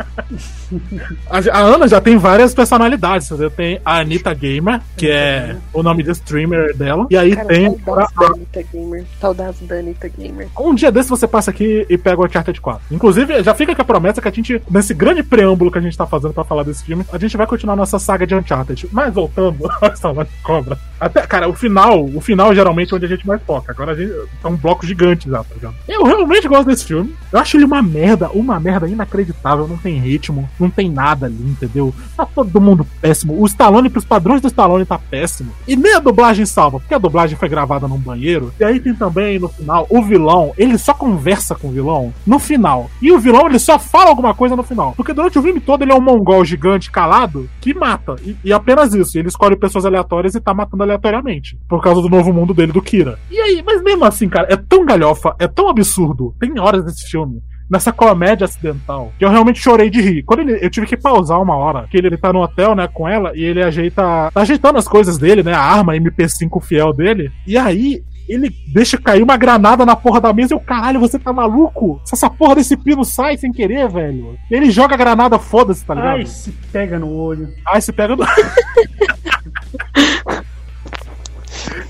[1.30, 3.30] A, a Ana já tem várias personalidades.
[3.30, 3.50] entendeu?
[3.50, 7.06] Tem a Anitta Gamer, que é o nome de streamer dela.
[7.10, 7.78] E aí Cara, tem.
[7.84, 9.04] saudades da Anitta Gamer.
[9.20, 10.48] Saudades da Anitta Gamer.
[10.58, 12.82] Um dia desse você passa aqui e pega o Uncharted 4.
[12.90, 15.96] Inclusive, já fica com a promessa que a gente, nesse grande preâmbulo que a gente
[15.96, 18.88] tá fazendo pra falar desse filme, a gente vai continuar nossa saga de Uncharted.
[18.90, 20.78] Mas voltando de Cobra.
[20.98, 23.72] Até, cara, o final, o final geralmente é onde a gente mais foca.
[23.72, 24.12] Agora a gente
[24.42, 25.74] tá um bloco gigante já, tá ligado?
[25.86, 27.14] Eu realmente gosto desse filme.
[27.30, 29.68] Eu acho ele uma merda, uma merda inacreditável.
[29.68, 31.94] Não tem ritmo, não tem nada ali, entendeu?
[32.16, 33.38] Tá todo mundo péssimo.
[33.38, 35.52] O Stallone, pros padrões do Stallone, tá péssimo.
[35.68, 38.52] E nem a dublagem salva, porque a dublagem foi gravada num banheiro.
[38.58, 42.38] E aí tem também, no final, o vilão, ele só conversa com o vilão no
[42.38, 42.90] final.
[43.02, 44.94] E o vilão, ele só fala alguma coisa no final.
[44.96, 48.16] Porque durante o filme todo, ele é um mongol gigante calado que mata.
[48.24, 49.18] E, e apenas isso.
[49.18, 51.58] Ele escolhe pessoas aleatórias e tá matando aleatoriamente.
[51.68, 53.18] Por causa do novo mundo dele, do Kira.
[53.30, 56.34] E aí, mas mesmo assim, cara, é tão galhofa, é tão absurdo.
[56.40, 60.22] Tem horas desse filme nessa comédia acidental, que eu realmente chorei de rir.
[60.22, 62.86] Quando ele, eu tive que pausar uma hora, que ele, ele tá no hotel, né,
[62.86, 66.92] com ela, e ele ajeita, tá ajeitando as coisas dele, né, a arma MP5 fiel
[66.92, 71.00] dele, e aí ele deixa cair uma granada na porra da mesa e eu, caralho,
[71.00, 72.00] você tá maluco?
[72.04, 74.36] Se essa porra desse pino sai sem querer, velho.
[74.50, 76.18] Ele joga a granada, foda-se, tá ligado?
[76.18, 77.48] Ai, se pega no olho.
[77.66, 78.24] Ai, se pega no.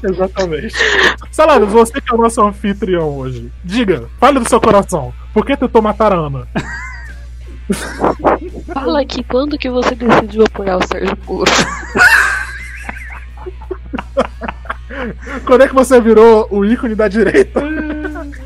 [0.04, 0.74] Exatamente.
[1.30, 3.50] Saladas, você que é o nosso anfitrião hoje.
[3.64, 5.12] Diga, fale do seu coração.
[5.32, 6.46] Por que tentou matar a Ana?
[8.72, 11.50] Fala aqui, quando que você decidiu apoiar o Sérgio Moro?
[15.44, 17.60] Quando é que você virou o ícone da direita?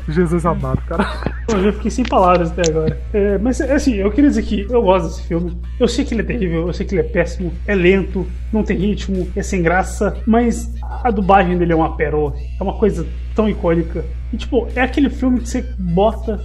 [0.07, 1.07] Jesus amado, cara.
[1.47, 2.99] Eu já fiquei sem palavras até agora.
[3.13, 5.57] É, mas assim, eu queria dizer que eu gosto desse filme.
[5.79, 8.63] Eu sei que ele é terrível, eu sei que ele é péssimo, é lento, não
[8.63, 10.73] tem ritmo, é sem graça, mas
[11.03, 12.33] a dublagem dele é uma pérola.
[12.59, 13.05] É uma coisa
[13.35, 14.03] tão icônica.
[14.31, 16.41] E tipo, é aquele filme que você bota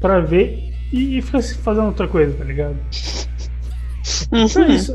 [0.00, 2.76] pra ver e, e fica fazendo outra coisa, tá ligado?
[4.32, 4.94] Então é isso.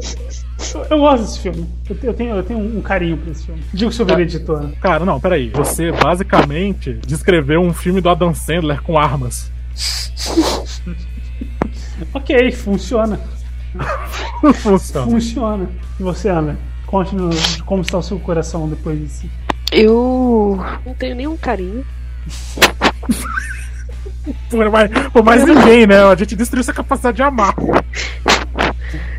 [0.76, 1.70] Eu, eu gosto desse filme.
[1.89, 3.62] Eu tenho, eu tenho, eu tenho um carinho por esse filme.
[3.74, 4.72] Digo sobre o editor.
[4.82, 5.49] Cara, não, peraí.
[5.49, 9.51] Você basicamente descreveu um filme do Adam Sandler com armas.
[12.14, 13.20] Ok, funciona.
[14.55, 15.12] Funciona.
[15.12, 15.70] Funciona.
[15.99, 16.57] E você, Ana?
[16.86, 19.30] Conte-nos como está o seu coração depois disso.
[19.72, 21.86] Eu não tenho nenhum carinho.
[24.49, 26.03] Por mais, por mais ninguém, né?
[26.03, 27.55] A gente destruiu essa capacidade de amar.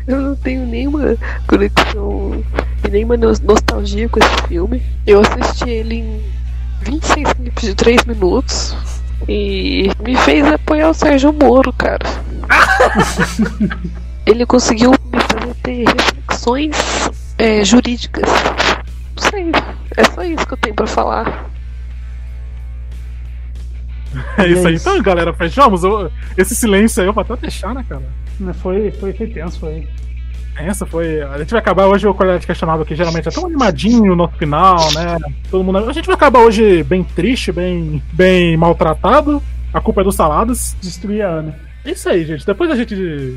[0.07, 1.15] Eu não tenho nenhuma
[1.47, 2.43] conexão
[2.85, 4.81] e nenhuma nos- nostalgia com esse filme.
[5.05, 6.21] Eu assisti ele em
[6.81, 8.75] 26 clipes de 3 minutos
[9.27, 12.05] e me fez apoiar o Sérgio Moro, cara.
[14.25, 16.75] ele conseguiu me fazer ter reflexões
[17.37, 18.29] é, jurídicas.
[19.15, 19.51] Não sei,
[19.97, 21.49] é só isso que eu tenho pra falar.
[24.37, 24.75] É isso aí.
[24.75, 25.83] Então, galera, fechamos.
[25.83, 28.03] Eu- esse silêncio aí eu vou até deixar, né, cara?
[28.39, 29.87] Né, Foi, foi, foi tenso, foi.
[30.55, 31.21] Essa foi.
[31.21, 34.77] A gente vai acabar hoje o Qualidade Questionável, que geralmente é tão animadinho no final,
[34.93, 35.17] né?
[35.49, 35.79] Todo mundo.
[35.79, 39.41] A gente vai acabar hoje bem triste, bem, bem maltratado.
[39.73, 40.77] A culpa é dos saladas.
[40.79, 41.55] Destruir a Ana.
[41.85, 42.45] É isso aí, gente.
[42.45, 42.95] Depois da gente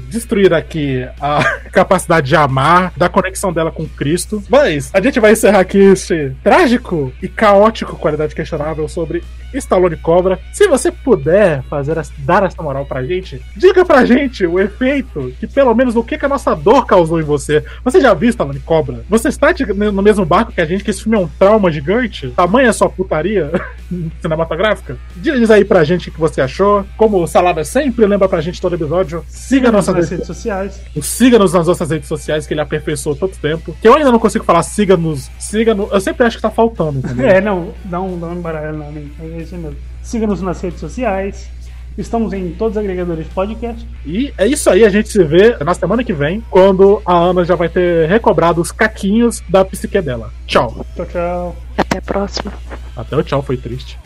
[0.09, 1.43] destruir aqui a
[1.73, 4.43] capacidade de amar, da conexão dela com Cristo.
[4.49, 9.23] Mas a gente vai encerrar aqui este trágico e caótico qualidade questionável sobre
[9.59, 10.39] Stallone Cobra.
[10.53, 15.47] Se você puder fazer dar essa moral pra gente, diga pra gente o efeito que,
[15.47, 17.65] pelo menos, o que, que a nossa dor causou em você.
[17.85, 19.05] Você já viu Stallone Cobra?
[19.09, 19.49] Você está
[19.93, 22.31] no mesmo barco que a gente, que esse filme é um trauma gigante?
[22.31, 23.51] Tamanha sua putaria
[24.21, 24.97] cinematográfica?
[25.17, 26.85] Diz aí pra gente o que você achou.
[26.97, 30.81] Como o Salada sempre lembra pra gente todo episódio, siga nossa nas redes sociais.
[31.01, 33.77] Siga-nos nas nossas redes sociais, que ele aperfeiçoou tanto tempo.
[33.81, 35.31] Que eu ainda não consigo falar siga-nos.
[35.39, 35.91] Siga-nos.
[35.91, 37.27] Eu sempre acho que tá faltando, entendeu?
[37.27, 39.13] É, não, dá um, dá um embaralho na mente.
[39.21, 39.77] É isso mesmo.
[40.03, 41.49] Siga-nos nas redes sociais.
[41.99, 43.89] Estamos em todos os agregadores de podcast.
[44.05, 47.43] E é isso aí, a gente se vê na semana que vem, quando a Ana
[47.43, 50.31] já vai ter recobrado os caquinhos da psique dela.
[50.47, 50.85] Tchau.
[50.95, 51.57] Tchau, tchau.
[51.77, 52.53] Até a próxima.
[52.95, 53.99] Até o tchau, foi triste.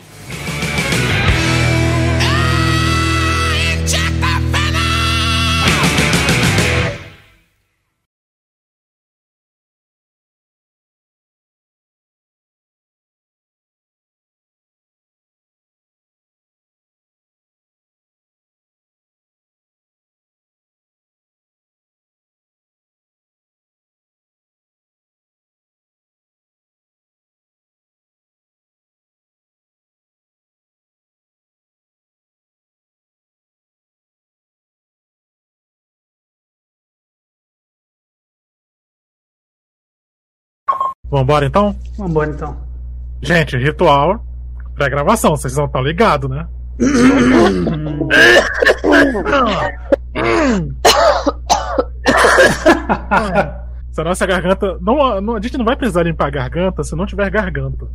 [41.11, 41.75] Vambora então?
[41.97, 42.57] Vambora então.
[43.21, 44.25] Gente, ritual
[44.75, 46.47] pré-gravação, vocês não estão ligados, né?
[53.91, 54.77] Se a nossa garganta.
[54.81, 57.87] Não, não- a gente não vai precisar limpar a garganta se não tiver garganta.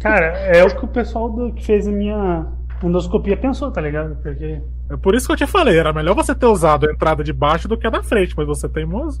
[0.00, 2.46] Cara, é o que o pessoal do, que fez a minha
[2.82, 4.16] endoscopia pensou, tá ligado?
[4.22, 4.60] Porque.
[4.90, 7.32] É por isso que eu te falei, era melhor você ter usado a entrada de
[7.32, 9.20] baixo do que a da frente, mas você é teimoso.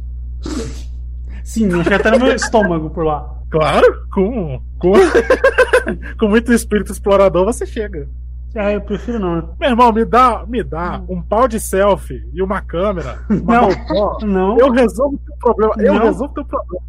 [1.48, 3.26] Sim, acho que até no meu estômago por lá.
[3.50, 4.92] Claro, com, com,
[6.20, 8.06] com muito espírito explorador você chega.
[8.54, 9.54] Ah, eu prefiro não.
[9.58, 13.68] Meu irmão, me dá, me dá um pau de selfie e uma câmera, uma Não.
[13.68, 15.74] GoPro, Não, eu resolvo teu problema.
[15.78, 16.02] Eu Não.
[16.02, 16.84] resolvo teu problema.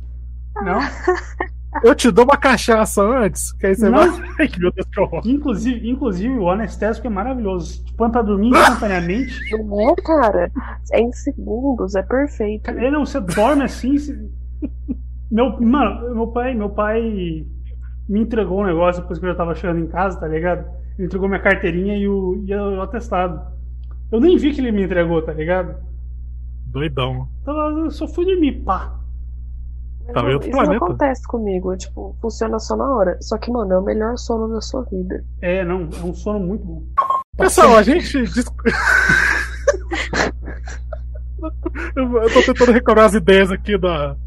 [0.62, 0.80] não.
[1.84, 4.12] Eu te dou uma cachaça antes, que aí você Não.
[4.12, 4.30] vai.
[4.42, 5.22] Ai, que meu Deus, que horror.
[5.24, 7.86] Inclusive, inclusive o anestésico é maravilhoso.
[7.86, 9.40] Tipo, quando tá dormindo instantaneamente.
[9.64, 10.52] Não é, cara?
[10.92, 12.64] É em segundos, é perfeito.
[12.64, 13.96] Cara, ele não, você dorme assim.
[15.32, 17.46] Meu, mano, meu pai, meu pai
[18.08, 20.66] me entregou um negócio depois que eu já tava chegando em casa, tá ligado?
[20.98, 23.40] Ele entregou minha carteirinha e o, e o atestado.
[24.12, 25.76] Eu nem vi que ele me entregou, tá ligado?
[26.66, 27.28] Doidão.
[27.42, 29.00] Então eu só fui dormir, pá.
[30.14, 30.80] Tá Não, isso planeta.
[30.80, 33.18] não acontece comigo, tipo, funciona só na hora.
[33.22, 35.24] Só que, mano, é o melhor sono da sua vida.
[35.42, 36.82] É, não, é um sono muito bom.
[37.38, 38.18] Pessoal, a gente.
[41.96, 44.18] eu, eu tô tentando recordar as ideias aqui da.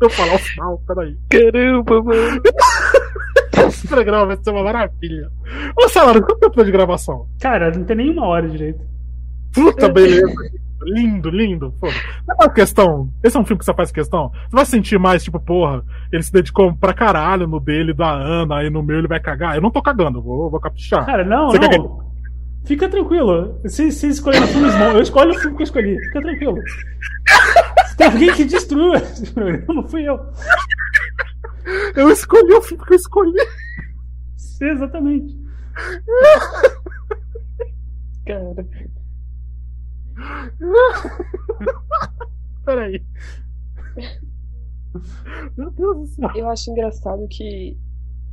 [0.00, 1.16] Deixa eu falar o final, peraí.
[1.30, 2.42] Caramba, mano.
[3.68, 5.30] Esse programa vai ser uma maravilha.
[5.76, 7.26] Ô, Salário, quanto tempo de gravação?
[7.40, 8.80] Cara, não tem nenhuma hora direito.
[9.54, 10.26] Puta, beleza.
[10.84, 11.72] Lindo, lindo.
[11.80, 11.88] Pô,
[12.26, 13.08] não faz questão.
[13.22, 14.30] Esse é um filme que você faz questão.
[14.48, 18.56] Você vai sentir mais, tipo, porra, ele se dedicou pra caralho no dele, da Ana,
[18.58, 19.54] aí no meu ele vai cagar.
[19.54, 21.06] Eu não tô cagando, vou, vou caprichar.
[21.06, 22.11] Cara, não, Você quer não.
[22.64, 23.60] Fica tranquilo.
[23.66, 25.98] Se, se escolher filmes bons, eu escolho o filme que eu escolhi.
[26.06, 26.58] Fica tranquilo.
[27.88, 30.18] Se tem alguém que destruiu esse programa, fui eu.
[31.96, 33.38] Eu escolhi o filme que eu escolhi.
[34.60, 35.36] Exatamente.
[38.26, 38.66] Cara.
[42.64, 43.04] Peraí.
[45.56, 46.30] Meu Deus do céu.
[46.34, 47.76] Eu acho engraçado que,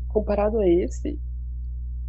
[0.07, 1.19] comparado a esse,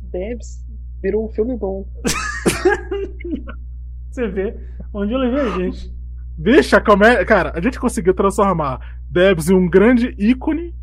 [0.03, 0.67] Debs
[1.03, 1.87] virou um filme bom.
[4.11, 4.57] Você vê
[4.93, 5.93] onde eu levei a gente.
[6.37, 7.25] Bicha, a comédia.
[7.25, 8.81] Cara, a gente conseguiu transformar
[9.11, 10.75] Debs em um grande ícone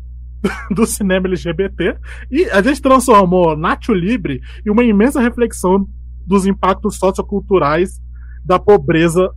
[0.74, 1.96] do cinema LGBT
[2.30, 5.86] e a gente transformou Nacho Libre em uma imensa reflexão
[6.26, 8.00] dos impactos socioculturais
[8.44, 9.30] da pobreza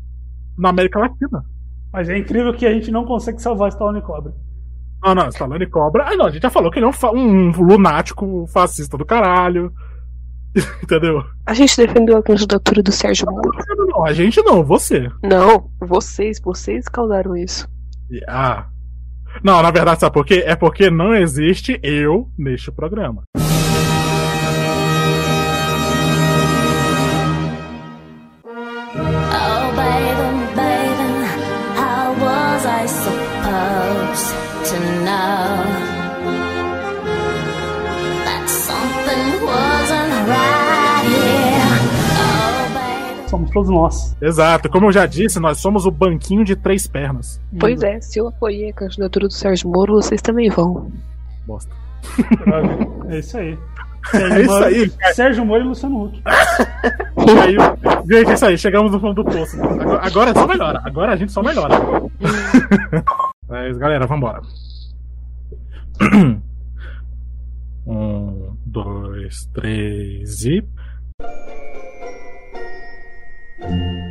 [0.58, 1.44] na América Latina.
[1.92, 4.34] Mas é incrível que a gente não consegue salvar Stallone Cobra.
[5.02, 6.06] Ah, não, Stallone Cobra.
[6.08, 9.74] Ah, não, a gente já falou que ele é um, um lunático fascista do caralho.
[10.84, 11.24] Entendeu?
[11.46, 13.50] A gente defendeu a candidatura do Sérgio Moro.
[13.68, 15.10] Não, não, a gente não, você.
[15.24, 17.68] Não, vocês, vocês causaram isso.
[18.28, 18.66] Ah.
[19.44, 20.44] Não, na verdade, sabe por quê?
[20.46, 23.24] É porque não existe eu neste programa.
[43.32, 44.18] Somos todos nós.
[44.22, 47.40] Exato, como eu já disse, nós somos o banquinho de três pernas.
[47.58, 50.92] Pois é, se eu apoiei a candidatura do Sérgio Moro, vocês também vão.
[51.48, 51.74] Bosta.
[53.08, 53.58] É isso aí.
[54.16, 55.14] É isso aí, cara.
[55.14, 56.24] Sérgio Moro e Luciano Huck.
[56.26, 57.56] Aí,
[58.10, 59.62] gente, é isso aí, chegamos no fundo do poço.
[59.62, 60.82] Agora, agora só melhora.
[60.84, 61.76] Agora a gente só melhora.
[63.48, 64.42] Mas, galera, vambora.
[67.84, 70.64] Um, dois, três e.
[73.62, 74.11] Música